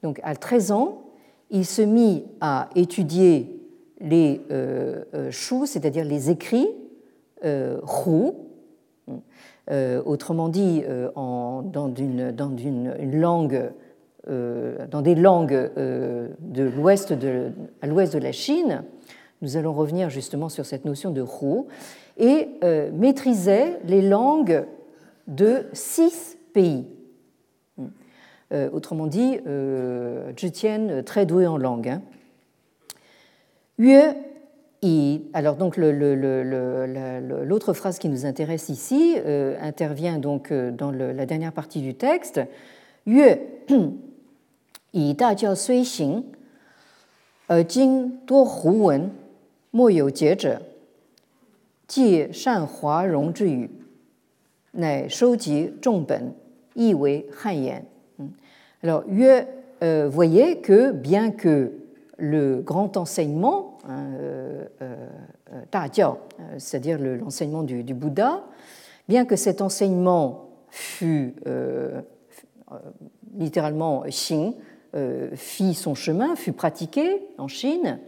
[0.01, 1.01] Donc, à 13 ans,
[1.49, 3.59] il se mit à étudier
[4.01, 6.67] les euh, euh c'est-à-dire les écrits
[7.45, 8.31] euh, euh
[9.69, 10.83] autrement dit
[11.15, 12.71] dans, une, dans des
[15.15, 18.83] langues de l'ouest de, à l'ouest de la Chine.
[19.41, 21.65] Nous allons revenir justement sur cette notion de Hu
[22.17, 22.47] et
[22.93, 24.65] maîtrisait les langues
[25.27, 26.85] de six pays.
[28.53, 30.51] Euh, autrement dit, euh, Zhi
[31.05, 31.99] très doué en langue.
[34.83, 35.19] Hein.
[35.33, 41.81] alors donc l'autre phrase qui nous intéresse ici euh, intervient donc dans la dernière partie
[41.81, 42.41] du texte.
[43.05, 43.37] Yue
[44.93, 46.23] yi da jiao sui xing,
[47.49, 49.09] er jing duo hu wen,
[49.73, 50.59] mo you jie zhe,
[51.89, 53.69] ji shan hua rong zhi yu,
[54.73, 56.31] nai shou ji zhong ben,
[56.75, 57.89] yi wei han yan.
[58.83, 59.45] Alors, Yue
[59.81, 61.71] euh, voyait que bien que
[62.17, 63.72] le grand enseignement, euh, euh,
[66.57, 68.43] c'est-à-dire l'enseignement du, Bouddha,
[69.07, 71.35] bien que cet enseignement fût
[73.37, 74.53] littéralement Xing,
[75.33, 77.99] fit son chemin, fut pratiqué en Chine,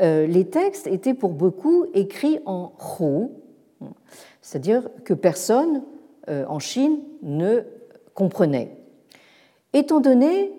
[0.00, 3.28] les textes étaient pour beaucoup écrits en Hu,
[4.40, 5.82] c'est-à-dire que personne
[6.26, 7.62] en Chine ne
[8.14, 8.76] comprenait.
[9.72, 10.52] Étant donné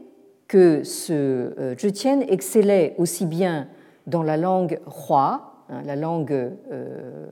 [0.48, 3.68] que ce euh, Zhi excellait aussi bien
[4.08, 7.28] dans la langue Hua, hein, la langue euh,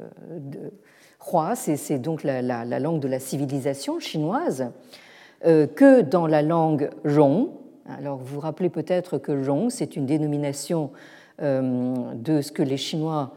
[1.32, 2.42] Hua, c'est donc la,
[2.80, 4.72] langue de la civilisation chinoise,
[5.46, 7.50] euh, que dans la langue Rong.
[7.88, 10.92] Alors vous vous rappelez peut-être que Rong, c'est une dénomination
[11.40, 13.34] de ce que les Chinois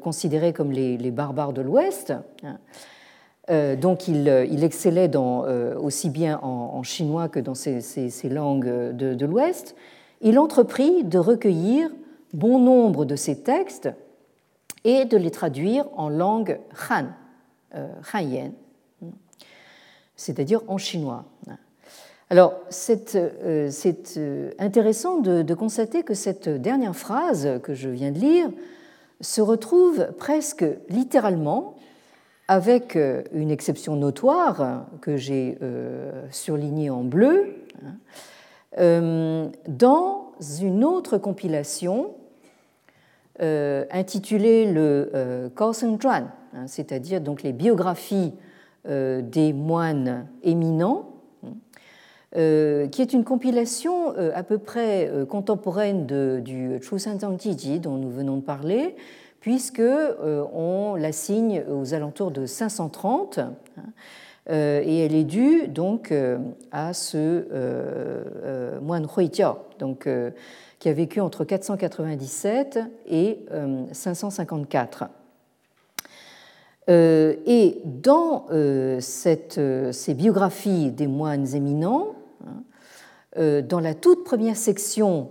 [0.00, 2.14] considéraient comme les, barbares de l'Ouest.
[2.44, 2.58] Hein.
[3.50, 7.80] Euh, donc euh, il, excellait euh, aussi bien en, chinois que dans ces,
[8.30, 9.74] langues de, l'Ouest.
[10.20, 11.90] Il entreprit de recueillir
[12.32, 13.88] bon nombre de ces textes
[14.84, 17.06] et de les traduire en langue Han,
[18.12, 18.52] Hanyan,
[20.16, 21.24] c'est-à-dire en chinois.
[22.30, 23.18] Alors, c'est
[24.58, 28.50] intéressant de, constater que cette dernière phrase que je viens de lire
[29.20, 31.76] se retrouve presque littéralement,
[32.48, 32.96] avec
[33.32, 35.58] une exception notoire que j'ai
[36.30, 37.56] surlignée en bleu,
[38.78, 42.19] hein, dans une autre compilation euh,
[43.90, 48.34] intitulé le euh, Zhuan, hein, c'est-à-dire donc les biographies
[48.88, 51.06] euh, des moines éminents,
[52.32, 52.38] qui
[53.02, 58.42] est une compilation à peu près contemporaine de, du Chusanzang Jiji dont nous venons de
[58.42, 58.94] parler,
[59.40, 63.40] puisque on l'assigne aux alentours de 530.
[63.40, 63.50] Hein,
[64.48, 66.14] et elle est due donc
[66.70, 70.06] à ce moine Huijiao, donc
[70.80, 73.38] qui a vécu entre 497 et
[73.92, 75.02] 554.
[75.02, 75.06] Euh,
[76.88, 82.14] euh, et dans euh, ces biographies des moines éminents,
[82.44, 85.30] hein, dans la toute première section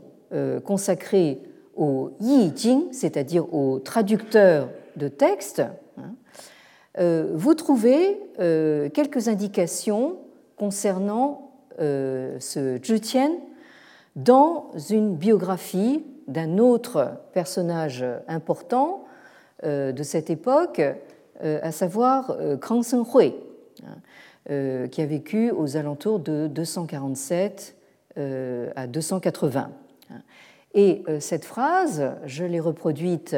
[0.63, 1.41] consacrée
[1.75, 5.63] au Yi Jing, c'est-à-dire au traducteur de textes,
[5.97, 10.17] hein, vous trouvez quelques indications
[10.55, 13.31] concernant ce Zhu Tian
[14.15, 19.05] dans une biographie d'un autre personnage important
[19.65, 20.81] euh, de cette époque,
[21.43, 23.33] euh, à savoir euh, Krang Hui,
[23.83, 27.75] hein, qui a vécu aux alentours de 247
[28.15, 29.69] à 280.
[30.73, 33.35] Et cette phrase, je l'ai reproduite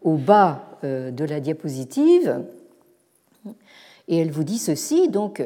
[0.00, 2.42] au bas de la diapositive,
[4.08, 5.42] et elle vous dit ceci donc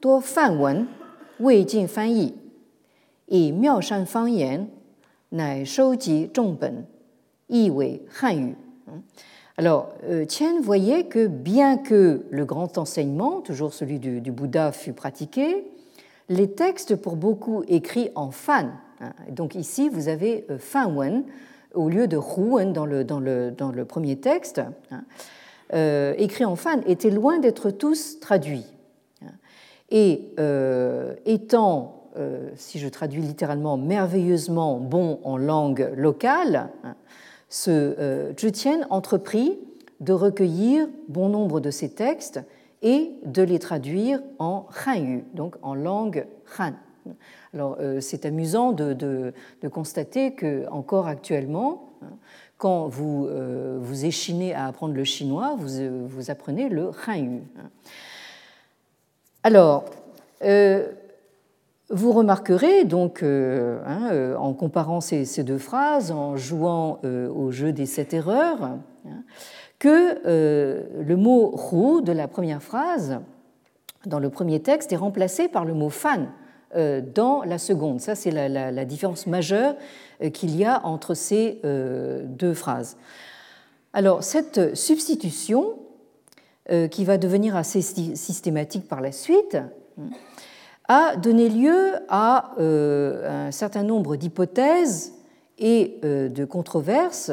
[0.00, 0.86] 多梵文
[1.38, 2.34] 未尽翻译，
[3.26, 4.68] 以妙善方言
[5.30, 6.86] 乃收集众本，
[7.46, 8.54] 译为汉语。
[9.56, 9.86] Alors,
[10.28, 15.70] Chen voyait que bien que le grand enseignement, toujours celui du, du Bouddha, fut pratiqué,
[16.28, 18.72] les textes pour beaucoup écrits en fan,
[19.30, 21.24] donc ici vous avez fan wen
[21.74, 24.60] au lieu de huwen dans le, dans le, dans le premier texte,
[25.72, 28.64] euh, écrits en fan, étaient loin d'être tous traduits.
[29.91, 36.95] Et euh, étant, euh, si je traduis littéralement, merveilleusement bon en langue locale, hein,
[37.49, 38.51] ce euh, Zhu
[38.89, 39.57] entreprit
[39.99, 42.41] de recueillir bon nombre de ces textes
[42.81, 46.25] et de les traduire en hanyu, donc en langue
[46.57, 46.73] han.
[47.53, 49.33] Alors, c'est amusant de,
[49.71, 52.11] constater que, encore actuellement, hein,
[52.57, 53.27] quand vous
[53.81, 57.41] vous échinez à apprendre le chinois, vous, vous apprenez le hanyu.
[59.43, 59.85] Alors,
[60.43, 60.89] euh,
[61.89, 67.71] vous remarquerez donc, euh, hein, euh, en comparant ces, deux phrases, en jouant au jeu
[67.71, 68.79] des sept erreurs, hein,
[69.79, 70.21] que
[71.01, 73.19] le mot hu de la première phrase,
[74.05, 76.29] dans le premier texte, est remplacé par le mot fan
[76.75, 78.01] dans la seconde.
[78.01, 79.75] Ça, c'est la, différence majeure
[80.33, 82.97] qu'il y a entre ces deux phrases.
[83.93, 85.77] Alors, cette substitution
[86.91, 89.57] qui va devenir assez systématique par la suite,
[90.89, 95.13] a donné lieu à euh, un certain nombre d'hypothèses
[95.59, 97.31] et euh, de controverses,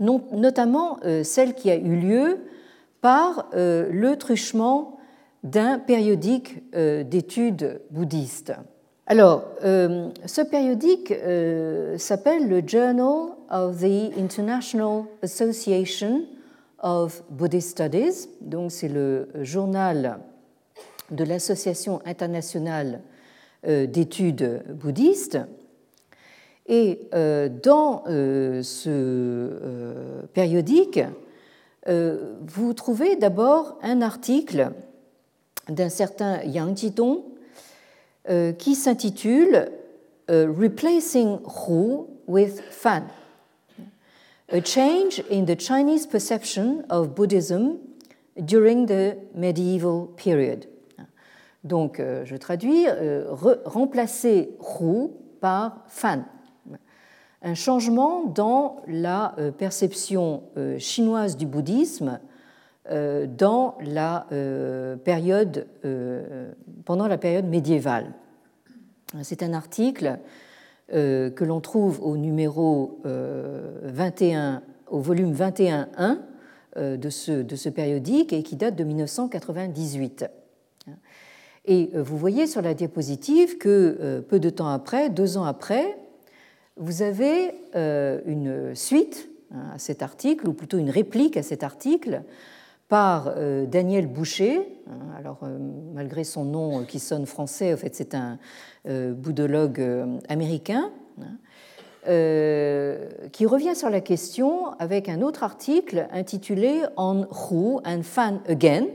[0.00, 2.38] notamment celle qui a eu lieu
[3.00, 4.98] par le truchement
[5.44, 8.52] d'un périodique d'études bouddhistes.
[9.06, 11.14] Alors, ce périodique
[11.98, 16.22] s'appelle le Journal of the International Association
[16.82, 20.18] of Buddhist Studies, donc c'est le journal
[21.10, 23.00] de l'Association internationale
[23.66, 25.38] euh, d'études bouddhistes.
[26.66, 31.00] Et euh, dans euh, ce périodique,
[31.84, 34.70] vous trouvez d'abord un article
[35.68, 37.22] d'un certain Yang Jidong
[38.56, 39.72] qui s'intitule
[40.28, 43.02] Replacing Hu with Fan
[44.52, 47.78] a change in the Chinese perception of Buddhism
[48.36, 50.66] during the medieval period.
[51.64, 53.24] Donc, euh, je traduis, euh,
[53.64, 55.08] remplacer Hu
[55.40, 56.24] par Fan.
[57.42, 60.42] Un changement dans la euh, perception
[60.78, 62.20] chinoise du bouddhisme
[62.90, 64.26] dans la
[65.04, 65.68] période,
[66.84, 68.12] pendant la période médiévale.
[69.22, 70.18] C'est un article
[70.90, 74.58] que l'on trouve au numéro 21, euh,
[74.90, 76.18] au volume 21.1
[76.76, 80.26] euh, de ce, de ce périodique et qui date de 1998.
[81.64, 85.96] Et vous voyez sur la diapositive que peu de temps après, deux ans après,
[86.76, 92.24] vous avez une suite hein, à cet article, ou plutôt une réplique à cet article,
[92.92, 93.32] par
[93.68, 94.68] Daniel Boucher.
[94.86, 95.38] Hein, alors,
[95.94, 98.38] malgré son nom qui sonne français, en fait, c'est un
[98.84, 99.82] boudologue
[100.28, 100.90] américain.
[101.18, 101.38] Hein,
[103.32, 108.88] qui revient sur la question avec un autre article intitulé On Who and Fan Again,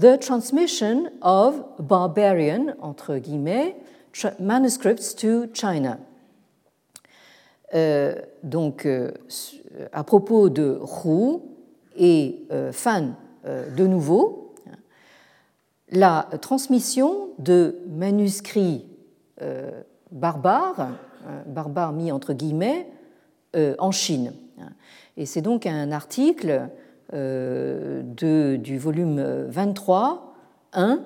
[0.00, 3.76] The Transmission of Barbarian, entre guillemets,
[4.40, 5.98] Manuscripts to China.
[7.74, 9.10] Euh, donc, euh,
[9.92, 11.40] à propos de Hu
[11.98, 14.52] et euh, Fan de nouveau,
[15.90, 18.84] la transmission de manuscrits
[20.10, 20.88] barbares,
[21.46, 22.88] barbares mis entre guillemets,
[23.78, 24.34] en Chine.
[25.16, 26.68] Et c'est donc un article
[27.10, 30.34] de, du volume 23,
[30.74, 31.00] 1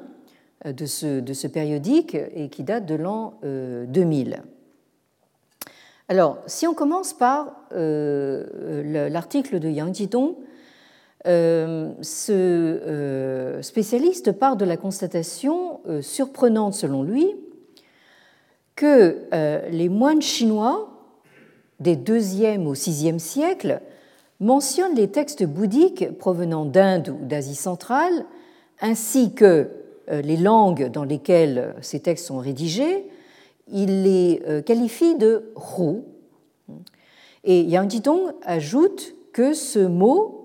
[0.65, 4.43] de ce, de ce périodique et qui date de l'an 2000.
[6.13, 10.35] Alors, si on commence par euh, l'article de Yang Jidong,
[11.27, 17.35] euh, ce euh, spécialiste part de la constatation surprenante, selon lui,
[18.75, 19.27] que
[19.71, 20.89] les moines chinois
[21.79, 23.81] des 2e au 6e siècle
[24.41, 28.25] mentionnent les textes bouddhiques provenant d'Inde ou d'Asie centrale,
[28.81, 29.71] ainsi que
[30.09, 33.07] les langues dans lesquelles ces textes sont rédigés,
[33.73, 36.03] il les euh, qualifie de Hu.
[37.45, 40.42] Et Yang Jidong ajoute que ce mot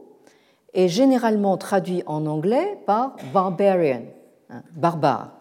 [0.78, 4.04] est généralement traduit en anglais par barbarian,
[4.50, 5.34] hein, barbare.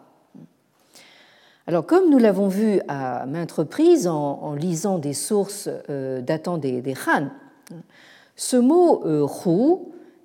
[1.69, 6.83] Alors, comme nous l'avons vu à maintes reprises en, lisant des sources euh, datant des,
[7.07, 7.29] Han,
[8.37, 9.79] ce mot euh, Hu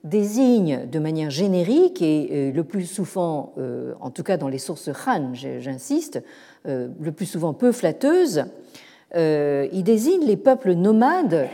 [0.04, 3.54] désigne de manière générique et le plus souvent,
[4.00, 6.24] en tout cas dans les sources Han, j'insiste,
[6.68, 8.46] euh, le plus souvent peu flatteuse,
[9.16, 11.48] euh, il désigne les peuples nomades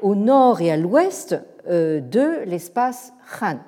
[0.00, 3.58] au nord et à l'ouest euh, de l'espace Han.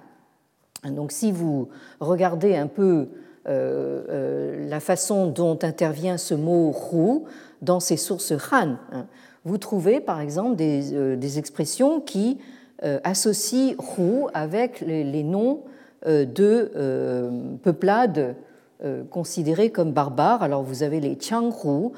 [0.90, 1.68] Donc si vous
[2.00, 3.08] regardez un peu
[3.46, 7.22] la façon dont intervient ce mot Hu
[7.62, 9.06] dans ces sources Han, hein,
[9.44, 12.38] vous trouvez par exemple des, expressions qui
[12.82, 15.62] associent Hu avec les noms
[16.04, 18.36] de peuplades
[18.84, 20.42] euh, considérés comme barbares.
[20.42, 21.88] Alors vous avez les Hu,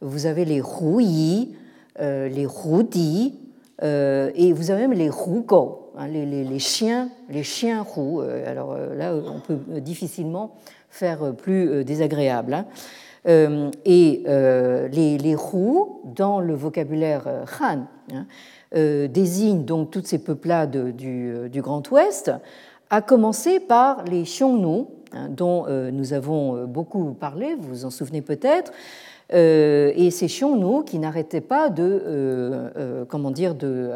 [0.00, 0.62] vous avez les
[2.00, 3.34] euh, les Hudi,
[3.82, 8.20] euh, et vous avez même les Hugo, hein, les, chiens, les chiens Hu.
[8.46, 10.54] Alors là, on peut difficilement
[10.90, 12.54] faire plus désagréable.
[13.26, 13.70] Hein.
[13.84, 15.36] et les, les
[16.04, 18.26] dans le vocabulaire Han, hein,
[19.08, 22.30] désignent donc toutes ces peuplades du, du Grand Ouest,
[22.90, 27.84] à commencer par les Xiongnu, Hein, dont euh, nous avons euh, beaucoup parlé, vous vous
[27.84, 28.74] en souvenez peut-être, euh,
[29.30, 33.90] et ces Xiongnu qui n'arrêtaient pas de, comment dire, de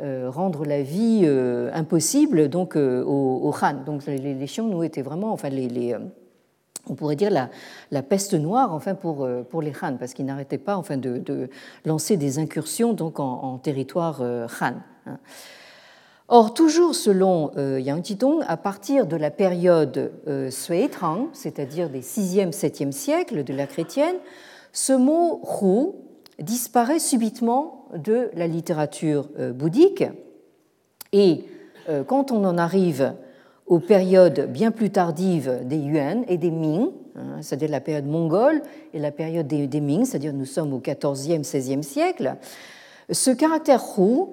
[0.00, 1.26] rendre la vie
[1.72, 3.84] impossible donc aux, Han.
[3.86, 5.96] Donc les, les Xiongnu étaient vraiment, enfin les,
[6.88, 10.76] on pourrait dire la, peste noire enfin pour, pour les Han, parce qu'ils n'arrêtaient pas
[10.76, 11.48] enfin de,
[11.84, 14.74] lancer des incursions donc en, territoire Han.
[15.06, 15.18] Hein.
[16.30, 21.88] Or, toujours selon euh, Yang Jidong, à partir de la période euh, Sui Tang, c'est-à-dire
[21.88, 24.16] des 6e, 7e siècles de la chrétienne,
[24.72, 25.92] ce mot Hu
[26.42, 30.04] disparaît subitement de la littérature euh, bouddhique.
[31.12, 31.44] Et
[32.06, 33.14] quand on en arrive
[33.66, 38.62] aux périodes bien plus tardives des Yuan et des Ming, hein, c'est-à-dire la période mongole
[38.92, 42.34] et la période des, Ming, c'est-à-dire nous sommes au 14e, 16e siècle,
[43.10, 44.26] ce caractère Hu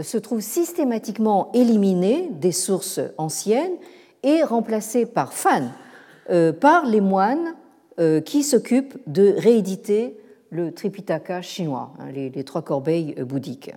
[0.00, 3.76] se trouve systématiquement éliminé des sources anciennes
[4.22, 5.72] et remplacé par fan
[6.30, 7.52] euh, par les moines euh,
[8.24, 10.16] qui s'occupent de rééditer
[10.50, 13.72] le Tripitaka chinois, hein, les, trois corbeilles euh, bouddhiques.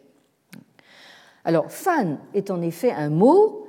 [1.46, 3.68] Alors, fan est en effet un mot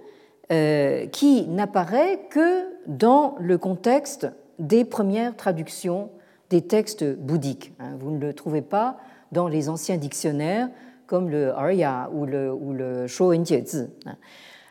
[1.11, 4.28] qui n'apparaît que dans le contexte
[4.59, 6.11] des premières traductions
[6.50, 7.72] des textes bouddhiques.
[7.80, 7.96] Hein.
[7.98, 8.98] Vous ne le trouvez pas
[9.32, 10.68] dans les anciens dictionnaires
[11.07, 13.07] comme le Arya ou le, ou le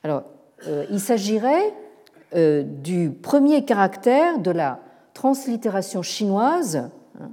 [0.03, 0.23] Alors,
[0.67, 1.73] euh, il s'agirait
[2.35, 4.79] euh, du premier caractère de la
[5.13, 6.89] translittération chinoise
[7.19, 7.31] hein,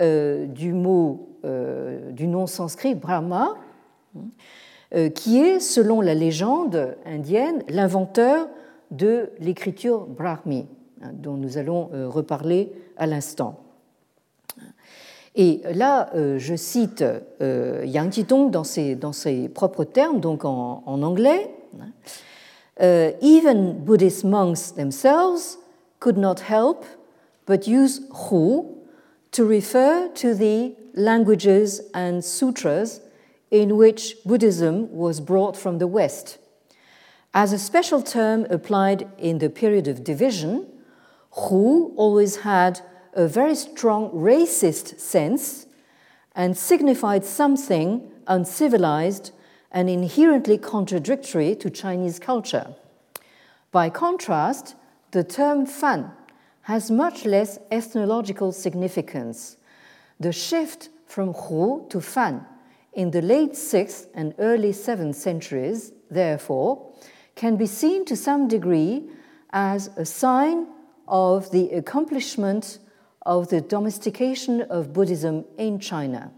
[0.00, 1.28] euh, du mot,
[2.12, 3.56] du nom sanskrit Brahma,
[5.14, 8.48] qui est, selon la légende indienne, l'inventeur
[8.92, 10.66] de l'écriture brahmi,
[11.02, 13.62] hein, dont nous allons reparler à l'instant.
[15.34, 17.02] Et là, euh, je cite
[17.40, 21.50] euh, Yang Jidong dans ses, dans ses propres termes, donc en, anglais.
[22.80, 25.58] Even Buddhist monks themselves
[26.00, 26.84] could not help
[27.46, 28.78] but use Hu
[29.32, 33.00] to refer to the languages and sutras
[33.50, 36.38] in which Buddhism was brought from the West,
[37.34, 40.66] As a special term applied in the period of division,
[41.32, 42.80] Hu always had
[43.14, 45.66] a very strong racist sense
[46.34, 49.32] and signified something uncivilized
[49.70, 52.74] and inherently contradictory to Chinese culture.
[53.70, 54.74] By contrast,
[55.12, 56.12] the term fan
[56.62, 59.56] has much less ethnological significance.
[60.20, 62.46] The shift from Hu to fan
[62.92, 66.92] in the late 6th and early 7th centuries, therefore,
[67.34, 69.08] can be seen to some degree
[69.50, 70.66] as a sign
[71.08, 72.78] of the accomplishment
[73.24, 76.32] of the domestication of Buddhism in China.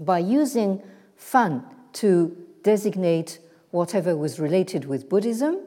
[0.00, 0.82] By using
[1.16, 3.38] fan to designate
[3.70, 5.60] whatever was related with Buddhism,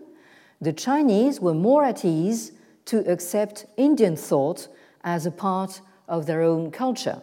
[0.61, 2.51] the Chinese were more at ease
[2.89, 4.69] to accept Indian thought
[5.03, 7.21] as a part of their own culture.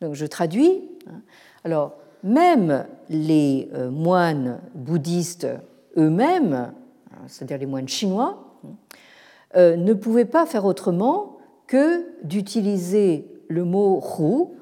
[0.00, 0.82] Donc je traduis.
[1.64, 5.46] Alors, même les euh, moines bouddhistes
[5.96, 6.72] eux-mêmes,
[7.26, 8.56] c'est-à-dire les moines chinois,
[9.56, 14.54] euh, ne pouvaient pas faire autrement que d'utiliser le mot Hu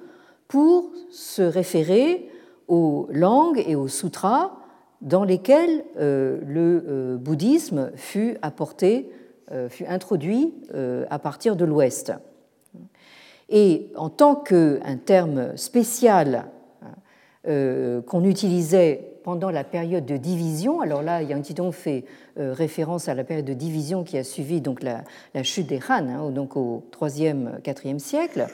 [0.48, 2.30] pour se référer
[2.68, 4.52] aux langues et aux sutras
[5.02, 9.10] dans lesquels euh, le bouddhisme fut apporté,
[9.68, 10.54] fut introduit
[11.08, 12.12] à partir de l'Ouest.
[13.48, 16.46] Et en tant qu'un terme spécial
[17.44, 20.80] qu'on utilisait pendant la période de division.
[20.80, 22.04] Alors là, Yang fait
[22.38, 25.02] euh, référence à la période de division qui a suivi donc la,
[25.42, 28.46] chute des Han, hein, donc au 3e, 4e siècle.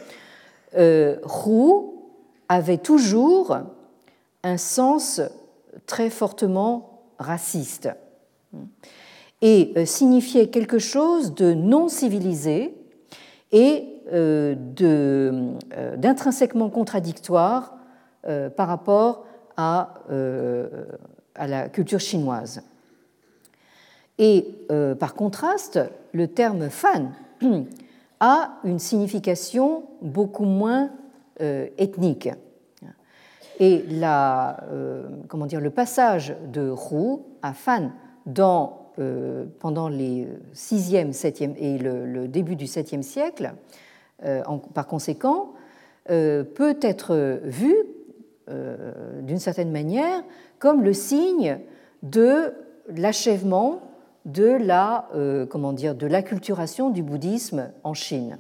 [0.74, 1.90] Euh, Hu
[2.49, 3.59] avait toujours
[4.43, 5.20] un sens
[5.84, 7.90] très fortement raciste
[9.43, 12.74] et euh, signifiait quelque chose de non civilisé
[13.53, 13.88] et
[15.97, 17.76] d'intrinsèquement contradictoire
[18.57, 19.24] par rapport
[20.11, 20.84] euh,
[21.34, 22.62] à, la culture chinoise.
[24.18, 25.80] Et euh, par contraste,
[26.12, 27.12] le terme fan
[28.20, 30.90] a une signification beaucoup moins
[31.40, 32.28] euh, ethnique.
[33.61, 34.59] Et la,
[35.28, 37.93] comment dire, le passage de Hu à Fan
[38.26, 38.82] dans,
[39.59, 43.55] pendant les 6e, 7e et le, début du 7e siècle,
[44.74, 45.53] par conséquent,
[46.07, 47.74] peut être vu
[48.49, 50.24] euh, d'une certaine manière
[50.59, 51.61] comme le signe
[52.03, 52.53] de
[52.88, 53.82] l'achèvement
[54.24, 58.38] de la euh, comment dire de l'acculturation du bouddhisme en Chine.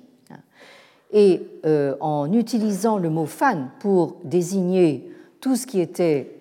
[1.12, 5.08] Et euh, en utilisant le mot fan pour désigner
[5.40, 6.38] tout ce qui était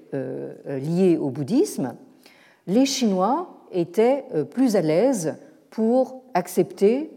[0.67, 1.95] lié au bouddhisme,
[2.67, 5.35] les Chinois étaient plus à l'aise
[5.69, 7.11] pour accepter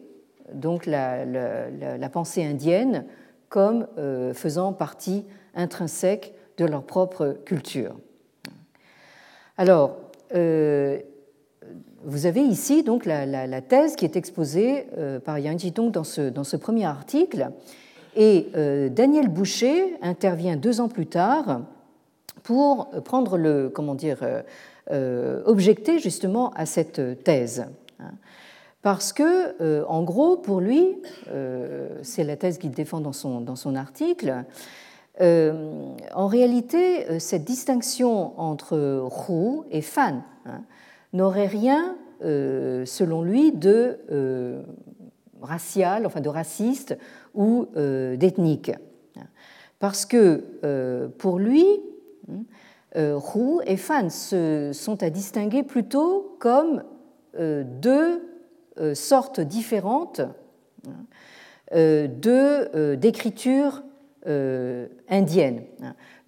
[0.53, 3.05] donc la, pensée indienne
[3.49, 3.87] comme
[4.35, 5.25] faisant partie
[5.55, 7.97] intrinsèque de leur propre culture.
[9.57, 9.97] Alors,
[10.35, 10.99] euh,
[12.05, 16.29] vous avez ici donc la, thèse qui est exposée euh, par Yang Jitong dans ce,
[16.29, 17.51] dans ce premier article,
[18.17, 21.63] et euh, Daniel Boucher intervient deux ans plus tard
[22.43, 24.19] pour prendre le comment dire
[24.91, 27.67] objecter justement à cette thèse.
[28.83, 30.97] Parce que, en gros, pour lui,
[32.03, 34.45] c'est la thèse qu'il défend dans son, article,
[35.21, 40.63] euh, en réalité, euh, cette distinction entre Hu et Fan hein,
[41.13, 43.99] n'aurait rien, euh, selon lui, de
[45.41, 46.97] racial, enfin de raciste
[47.35, 48.73] ou d'ethnique.
[49.79, 51.67] Parce que pour lui,
[52.97, 56.85] Hu et Fan se sont à distinguer plutôt comme
[57.37, 58.23] deux
[58.95, 60.23] sortes différentes
[61.73, 63.83] d'écriture
[64.27, 65.65] euh, indienne.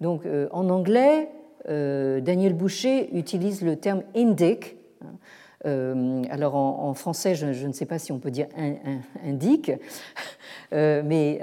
[0.01, 1.31] Donc euh, en anglais,
[1.67, 4.75] euh, Daniel Boucher utilise le terme indic.
[6.29, 8.47] Alors en, français, je, ne sais pas si on peut dire
[9.25, 9.71] indique,
[10.71, 11.39] mais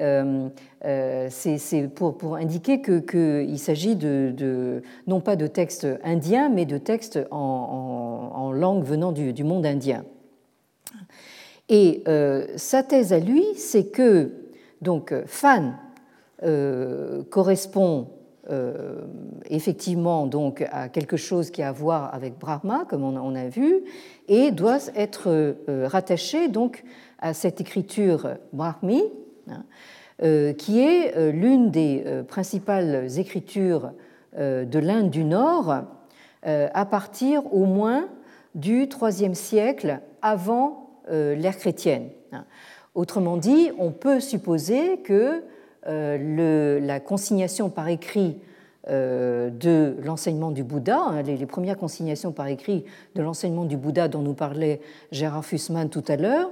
[1.31, 8.53] c'est pour, indiquer qu'il s'agit de, non pas de textes indiens, mais de textes en,
[8.55, 10.05] langue venant du, monde indien.
[11.69, 12.03] Et
[12.57, 14.33] sa thèse à lui, c'est que
[14.81, 15.77] donc Fan
[16.43, 18.09] euh, correspond
[18.51, 19.01] euh,
[19.49, 23.83] effectivement donc à quelque chose qui a à voir avec Brahma, comme on a vu,
[24.29, 26.85] et doit être euh, rattaché donc
[27.19, 29.03] à cette écriture brahmi,
[29.49, 29.65] hein,
[30.59, 33.93] qui est l'une des principales écritures
[34.39, 35.75] de l'Inde du Nord
[36.45, 38.09] à partir au moins
[38.55, 42.11] du IIIe siècle avant l'ère chrétienne.
[42.31, 42.45] Hein.
[42.95, 45.43] Autrement dit, on peut supposer que
[45.87, 48.39] euh, la consignation par écrit
[48.89, 50.99] de l'enseignement du Bouddha.
[50.99, 54.81] Hein, les, premières consignations par écrit de l'enseignement du Bouddha dont nous parlait
[55.11, 56.51] Gérard Fussman tout à l'heure,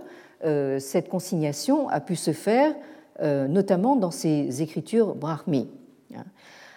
[0.81, 2.75] cette consignation a pu se faire
[3.21, 5.69] notamment dans ses écritures brahmi.
[6.17, 6.25] Hein.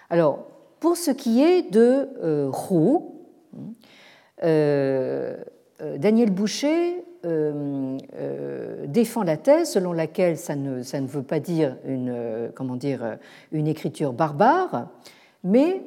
[0.09, 0.45] Alors,
[0.79, 2.09] pour ce qui est de
[2.51, 2.99] Hu,
[5.97, 11.39] Daniel Boucher euh, euh, défend la thèse selon laquelle ça ne, ça ne veut pas
[11.39, 13.17] dire une, euh, comment dire,
[13.51, 14.89] une écriture barbare,
[15.45, 15.81] mais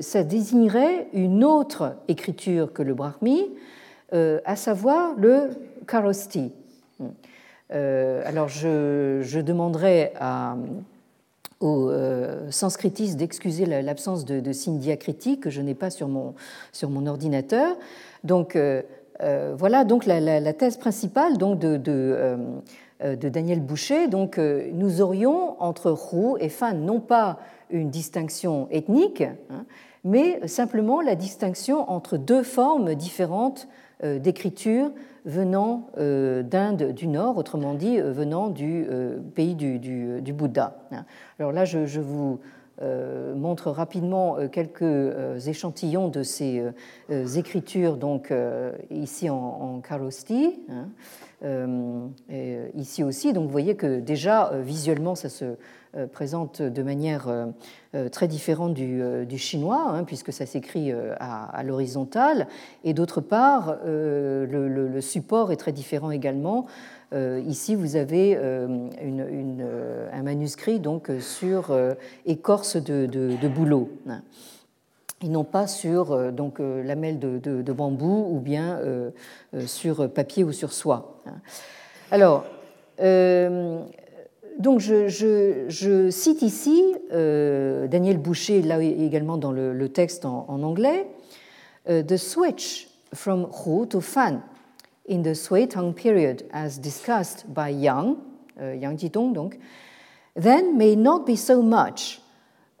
[0.00, 3.50] ça désignerait une autre écriture que le brahmi,
[4.12, 5.50] à savoir le
[5.86, 6.52] karosti.
[7.70, 10.12] alors je, demanderai
[11.60, 11.90] aux
[12.50, 17.76] sanskritistes d'excuser l'absence de, de signes diacritiques que je n'ai pas sur mon, ordinateur.
[18.24, 18.56] Donc
[19.22, 22.36] euh, voilà donc la, thèse principale donc de, euh,
[23.02, 24.08] euh, Daniel Boucher.
[24.08, 27.38] Donc, nous aurions entre Roux et Fan non pas
[27.70, 29.64] une distinction ethnique, hein,
[30.04, 33.68] mais simplement la distinction entre deux formes différentes
[34.02, 34.90] d'écriture
[35.24, 38.86] venant d'Inde du Nord, autrement dit venant du
[39.34, 40.76] pays du, Bouddha.
[40.92, 41.06] Hein.
[41.38, 42.38] Alors là, je vous
[42.82, 46.62] euh, montre rapidement euh, quelques euh, échantillons de ces
[47.38, 48.32] écritures, donc
[48.90, 50.90] ici en, en hein,
[52.74, 53.32] ici aussi.
[53.32, 55.56] Donc vous voyez que déjà visuellement ça se
[56.12, 57.28] présente de manière
[58.12, 62.46] très différente du, chinois, hein, puisque ça s'écrit à, l'horizontale,
[62.84, 66.66] et d'autre part le, support est très différent également.
[67.12, 71.76] Euh, ici, vous avez euh, euh, un manuscrit donc, sur
[72.24, 73.90] écorce de, bouleau
[75.22, 78.80] et non pas sur donc, lamelle de, bambou ou bien
[79.66, 81.22] sur papier ou sur soie.
[82.10, 82.44] Alors,
[84.58, 91.06] donc je, cite ici Daniel Boucher, là également dans le, texte en, anglais,
[91.86, 94.42] The switch from Hu to Fan
[95.08, 98.16] in the Sui Tang period, as discussed by Yang,
[98.60, 99.58] uh, Yang Jidong,
[100.34, 102.20] then may not be so much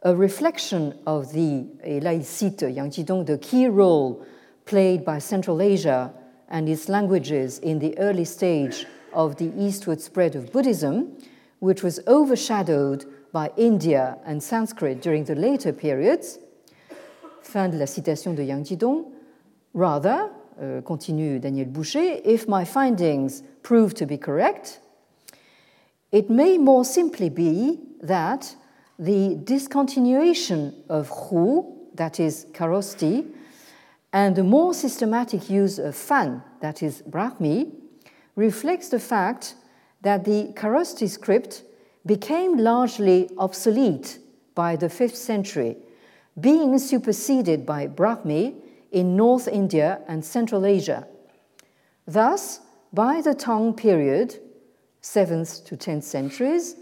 [0.02, 4.24] a reflection of the, et là il cite Yang Jidong, the key role
[4.64, 6.12] played by Central Asia
[6.48, 11.16] and its languages in the early stage of the eastward spread of Buddhism,
[11.60, 16.38] which was overshadowed by India and Sanskrit during the later periods.
[17.42, 19.12] Fin de la citation de Yang Jidong.
[19.74, 24.80] Rather, Euh, continue Daniel Boucher, if my findings prove to be correct,
[26.10, 28.56] it may more simply be that
[28.98, 33.26] the discontinuation of Hu, that is Karosti,
[34.14, 37.70] and the more systematic use of Fan, that is Brahmi,
[38.34, 39.56] reflects the fact
[40.06, 41.64] that the Karosti script
[42.06, 44.20] became largely obsolete
[44.54, 45.76] by the 5th century,
[46.38, 48.54] being superseded by Brahmi
[48.92, 51.08] in North India and Central Asia.
[52.06, 52.60] Thus,
[52.92, 54.38] by the Tang period,
[55.02, 56.76] 7th to 10th centuries,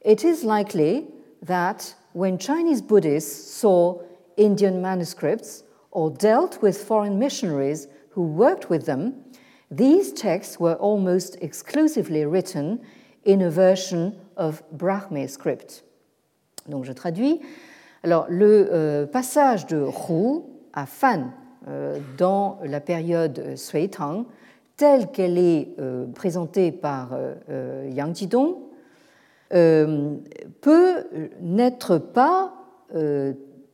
[0.00, 1.06] it is likely
[1.42, 4.00] that when Chinese Buddhists saw
[4.38, 9.22] Indian manuscripts or dealt with foreign missionaries who worked with them,
[9.70, 12.80] these texts were almost exclusively written
[13.24, 15.84] in a version of Brahmi script.
[16.68, 17.40] Donc je traduis.
[18.02, 20.42] Alors le euh, passage de Hu
[20.72, 21.32] à Fan
[21.68, 24.24] Euh, dans la période Sui Tang,
[24.78, 28.54] telle qu'elle est euh, présentée par euh, Yang Jidong,
[29.50, 31.04] peut
[31.40, 32.54] n'être pas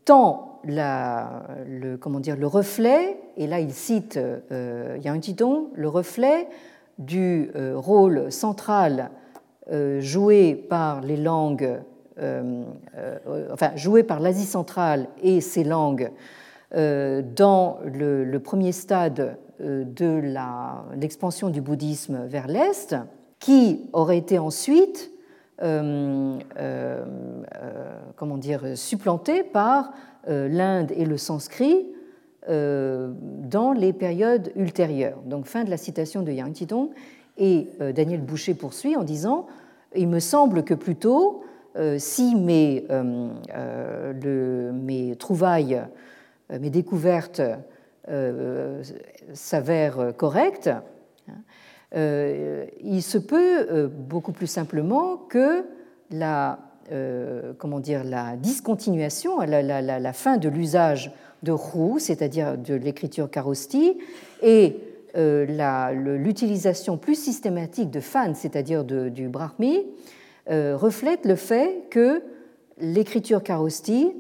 [0.07, 4.19] tant le, comment dire, le reflet, et là il cite
[4.51, 6.49] Yang Jidong, le reflet
[6.99, 9.11] du rôle central
[10.01, 11.79] joué par les langues,
[12.19, 16.11] enfin joué par l'Asie centrale et ses langues
[16.75, 20.21] euh, dans le, premier stade euh, de
[20.97, 22.97] l'expansion du bouddhisme vers l'Est,
[23.39, 25.13] qui aurait été ensuite
[25.63, 26.39] euh,
[28.17, 28.41] comment
[28.75, 29.93] supplanté par
[30.27, 31.87] l'Inde et le sanskrit
[32.49, 35.21] dans les périodes ultérieures.
[35.25, 36.91] Donc fin de la citation de Yang Tidong.
[37.39, 39.47] Et Daniel Boucher poursuit en disant
[39.95, 41.43] Il me semble que plutôt,
[41.99, 42.87] si mes,
[44.73, 45.83] mes trouvailles
[46.53, 47.43] euh, mes découvertes
[48.09, 48.83] euh,
[49.33, 50.71] s'avèrent correctes,
[51.95, 55.65] euh, il se peut beaucoup plus simplement que
[56.11, 56.59] la,
[57.59, 61.13] comment dire, la discontinuation, la, la, fin de l'usage
[61.43, 63.99] de roux, c'est-à-dire de l'écriture karosti,
[64.43, 64.77] et
[65.15, 69.87] l'utilisation plus systématique de fan, c'est-à-dire du brahmi,
[70.49, 72.23] reflète le fait que
[72.79, 74.13] l'écriture karosti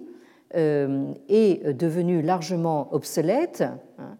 [0.55, 3.65] est devenue largement obsolète
[3.99, 4.17] hein,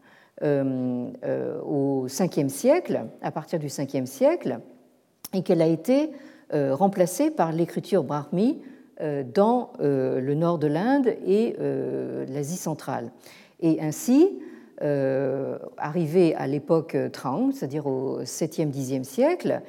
[1.65, 4.61] au 5e siècle, à partir du 5e siècle,
[5.33, 6.11] et qu'elle a été
[6.53, 8.61] remplacée par l'écriture brahmi
[9.35, 11.57] dans le nord de l'Inde et
[12.29, 13.11] l'Asie centrale.
[13.61, 14.39] Et ainsi,
[14.83, 19.63] euh, arrivé à l'époque Trang, c'est-à-dire au 7e, 10e siècle,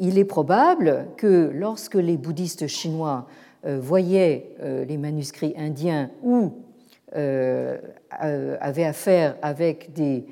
[0.00, 3.28] il est probable que lorsque les bouddhistes chinois
[3.66, 6.54] euh, voyaient euh, les manuscrits indiens ou
[7.10, 10.26] avaient affaire avec des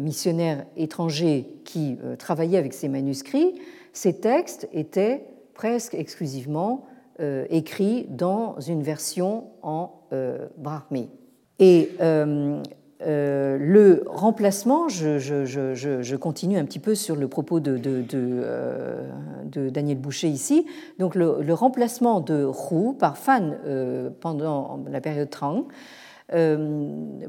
[0.00, 3.54] missionnaires étrangers qui travaillaient avec ces manuscrits,
[3.92, 6.86] ces textes étaient presque exclusivement
[7.50, 9.92] écrits dans une version en
[10.56, 11.10] brahmi.
[11.58, 11.90] Et
[13.02, 17.80] euh, le remplacement, je, continue un petit peu sur le propos de,
[18.14, 19.10] euh,
[19.70, 20.66] Daniel Boucher ici,
[20.98, 25.64] donc le, remplacement de Hu par Fan euh, pendant la période Trang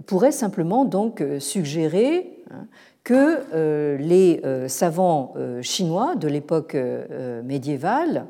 [0.06, 2.68] pourrait simplement donc suggérer hein,
[3.04, 6.78] que les savants chinois de l'époque
[7.44, 8.26] médiévale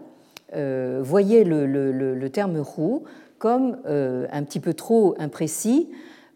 [0.54, 3.02] voyaient le, terme Hu
[3.38, 5.90] comme un petit peu trop imprécis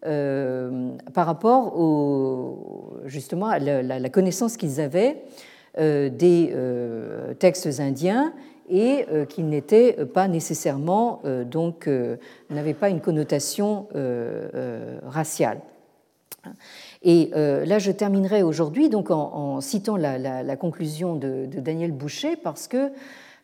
[0.06, 5.24] euh, par rapport au, justement à la, connaissance qu'ils avaient
[5.78, 8.32] euh, des euh, textes indiens
[8.68, 11.88] et qui n'étaient pas nécessairement, donc,
[12.50, 13.86] n'avaient pas une connotation
[15.06, 15.60] raciale.
[17.02, 22.90] Et là, je terminerai aujourd'hui donc en, citant la, conclusion de, Daniel Boucher parce que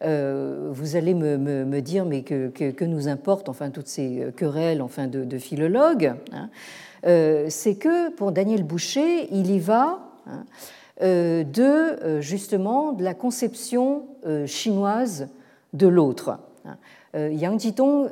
[0.05, 5.39] euh, vous allez me, dire, mais que, nous importe enfin toutes ces querelles enfin de,
[5.39, 6.51] philologues hein.
[7.07, 10.43] euh, C'est que pour Daniel Boucher, il y va hein, euh,
[11.03, 14.07] de justement de la conception
[14.46, 15.28] chinoise
[15.72, 16.38] de l'autre.
[17.14, 18.09] Yang Jitong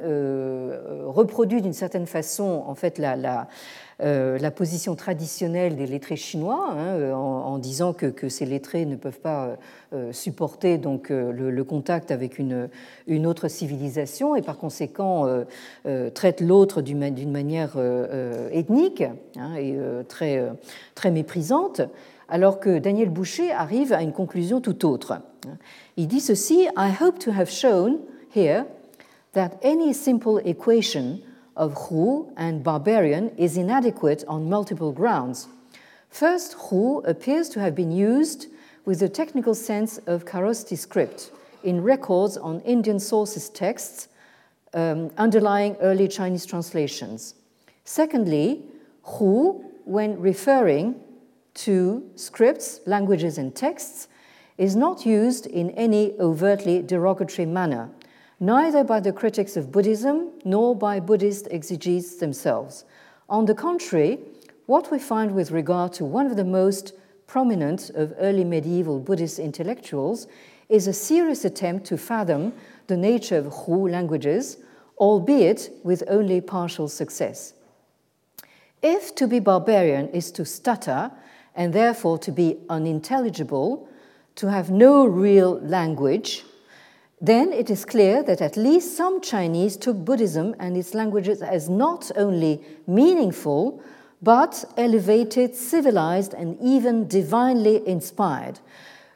[1.07, 3.49] reproduit d'une certaine façon en fait la, la
[4.03, 9.20] euh, position traditionnelle des lettrés chinois, hein, euh, en, disant que, ces lettrés ne peuvent
[9.20, 9.57] pas
[9.93, 12.68] euh, supporter donc le, contact avec une,
[13.07, 15.26] une, autre civilisation et par conséquent
[16.14, 17.76] traitent l'autre d'une manière
[18.51, 19.05] ethnique
[19.36, 19.76] hein, et
[20.09, 20.43] très,
[20.95, 21.82] très méprisante,
[22.31, 25.20] alors que Daniel Boucher arrive à une conclusion tout autre.
[25.97, 27.99] Il dit ceci I hope to have shown
[28.35, 28.64] here
[29.33, 31.20] that any simple equation
[31.57, 35.49] of Hu and barbarian is inadequate on multiple grounds.
[36.09, 38.47] First, Hu appears to have been used
[38.85, 41.31] with the technical sense of Kharosti script
[41.62, 44.09] in records on Indian sources texts
[44.72, 47.35] um, underlying early Chinese translations.
[47.85, 48.62] Secondly,
[49.05, 50.95] Hu, when referring
[51.55, 54.09] to scripts, languages, and texts,
[54.59, 57.90] is not used in any overtly derogatory manner
[58.40, 62.84] neither by the critics of Buddhism nor by Buddhist exegetes themselves.
[63.28, 64.18] On the contrary,
[64.64, 66.94] what we find with regard to one of the most
[67.26, 70.26] prominent of early medieval Buddhist intellectuals
[70.68, 72.55] is a serious attempt to fathom
[72.86, 74.57] the nature of Hu languages,
[74.98, 77.53] albeit with only partial success.
[78.82, 81.11] If to be barbarian is to stutter
[81.55, 83.88] and therefore to be unintelligible,
[84.36, 86.44] to have no real language,
[87.20, 91.68] then it is clear that at least some Chinese took Buddhism and its languages as
[91.68, 93.82] not only meaningful,
[94.22, 98.59] but elevated, civilized, and even divinely inspired.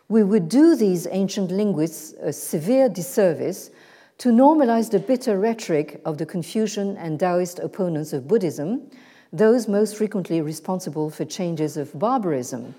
[0.09, 3.71] We would do these ancient linguists a severe disservice
[4.19, 8.91] to normalize the bitter rhetoric of the Confucian and Taoist opponents of Buddhism,
[9.35, 12.73] those most frequently responsible for changes of barbarism.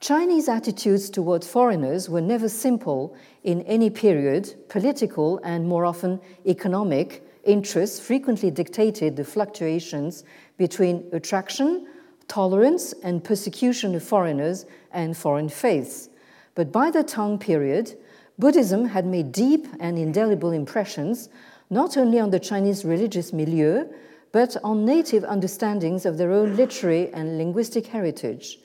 [0.00, 4.54] Chinese attitudes towards foreigners were never simple in any period.
[4.70, 10.24] Political and more often economic interests frequently dictated the fluctuations
[10.56, 11.86] between attraction,
[12.26, 16.08] tolerance, and persecution of foreigners and foreign faiths.
[16.54, 17.98] But by the Tang period,
[18.38, 21.28] Buddhism had made deep and indelible impressions
[21.68, 23.84] not only on the Chinese religious milieu,
[24.32, 28.58] but on native understandings of their own literary and linguistic heritage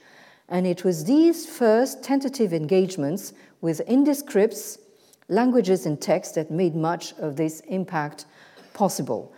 [0.50, 4.78] and it was these first tentative engagements with indescripts,
[5.28, 8.26] languages and text that made much of this impact
[8.74, 9.32] possible.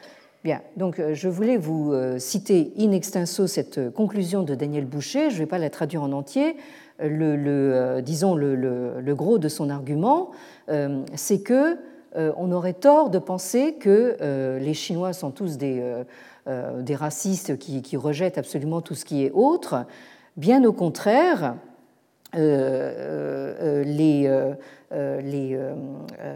[0.43, 4.86] Bien, donc euh, je voulais vous euh, citer in extenso cette euh, conclusion de Daniel
[4.86, 6.57] Boucher, je ne vais pas la traduire en entier.
[6.99, 10.32] Le, disons le, gros de son argument,
[11.13, 11.78] c'est que
[12.15, 15.83] on aurait tort de penser que les Chinois sont tous des,
[16.47, 19.85] des racistes qui, rejettent absolument tout ce qui est autre.
[20.37, 21.55] Bien au contraire,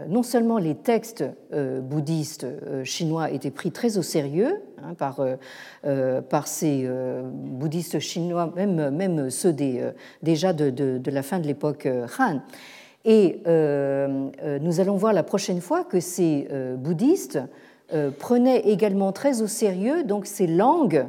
[0.08, 2.46] non seulement les textes bouddhistes
[2.84, 5.20] chinois étaient pris très au sérieux hein, par,
[6.28, 6.88] par ces
[7.24, 9.54] bouddhistes chinois, même, même ceux
[10.22, 12.40] déjà de, la fin de l'époque Han.
[13.04, 17.40] Et nous allons voir la prochaine fois que ces bouddhistes
[18.18, 21.06] prenaient également très au sérieux donc ces langues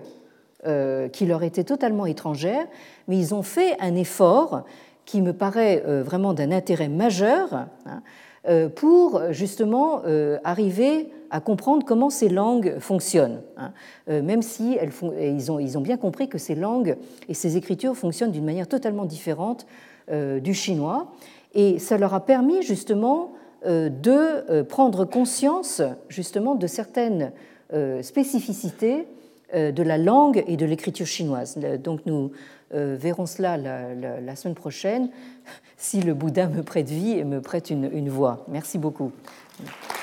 [0.65, 2.65] euh, qui leur étaient totalement étrangères,
[3.09, 4.63] mais ils ont fait un effort
[5.03, 8.01] qui me paraît euh, vraiment d'un intérêt majeur hein,
[8.47, 10.03] euh, pour justement
[10.45, 13.73] arriver à comprendre comment ces langues fonctionnent, hein.
[14.07, 16.95] même si elles ils, ont, bien compris que ces langues
[17.27, 19.65] et ces écritures fonctionnent d'une manière totalement différente
[20.09, 21.11] du chinois.
[21.53, 23.33] Et ça leur a permis justement
[23.65, 27.31] de prendre conscience justement de certaines
[28.01, 29.07] spécificités
[29.53, 31.59] euh, de la langue et de l'écriture chinoise.
[31.83, 32.31] Donc nous
[32.73, 35.11] euh, verrons cela la, semaine prochaine,
[35.77, 38.45] si le Bouddha me prête vie et me prête une, une voix.
[38.47, 39.11] Merci beaucoup.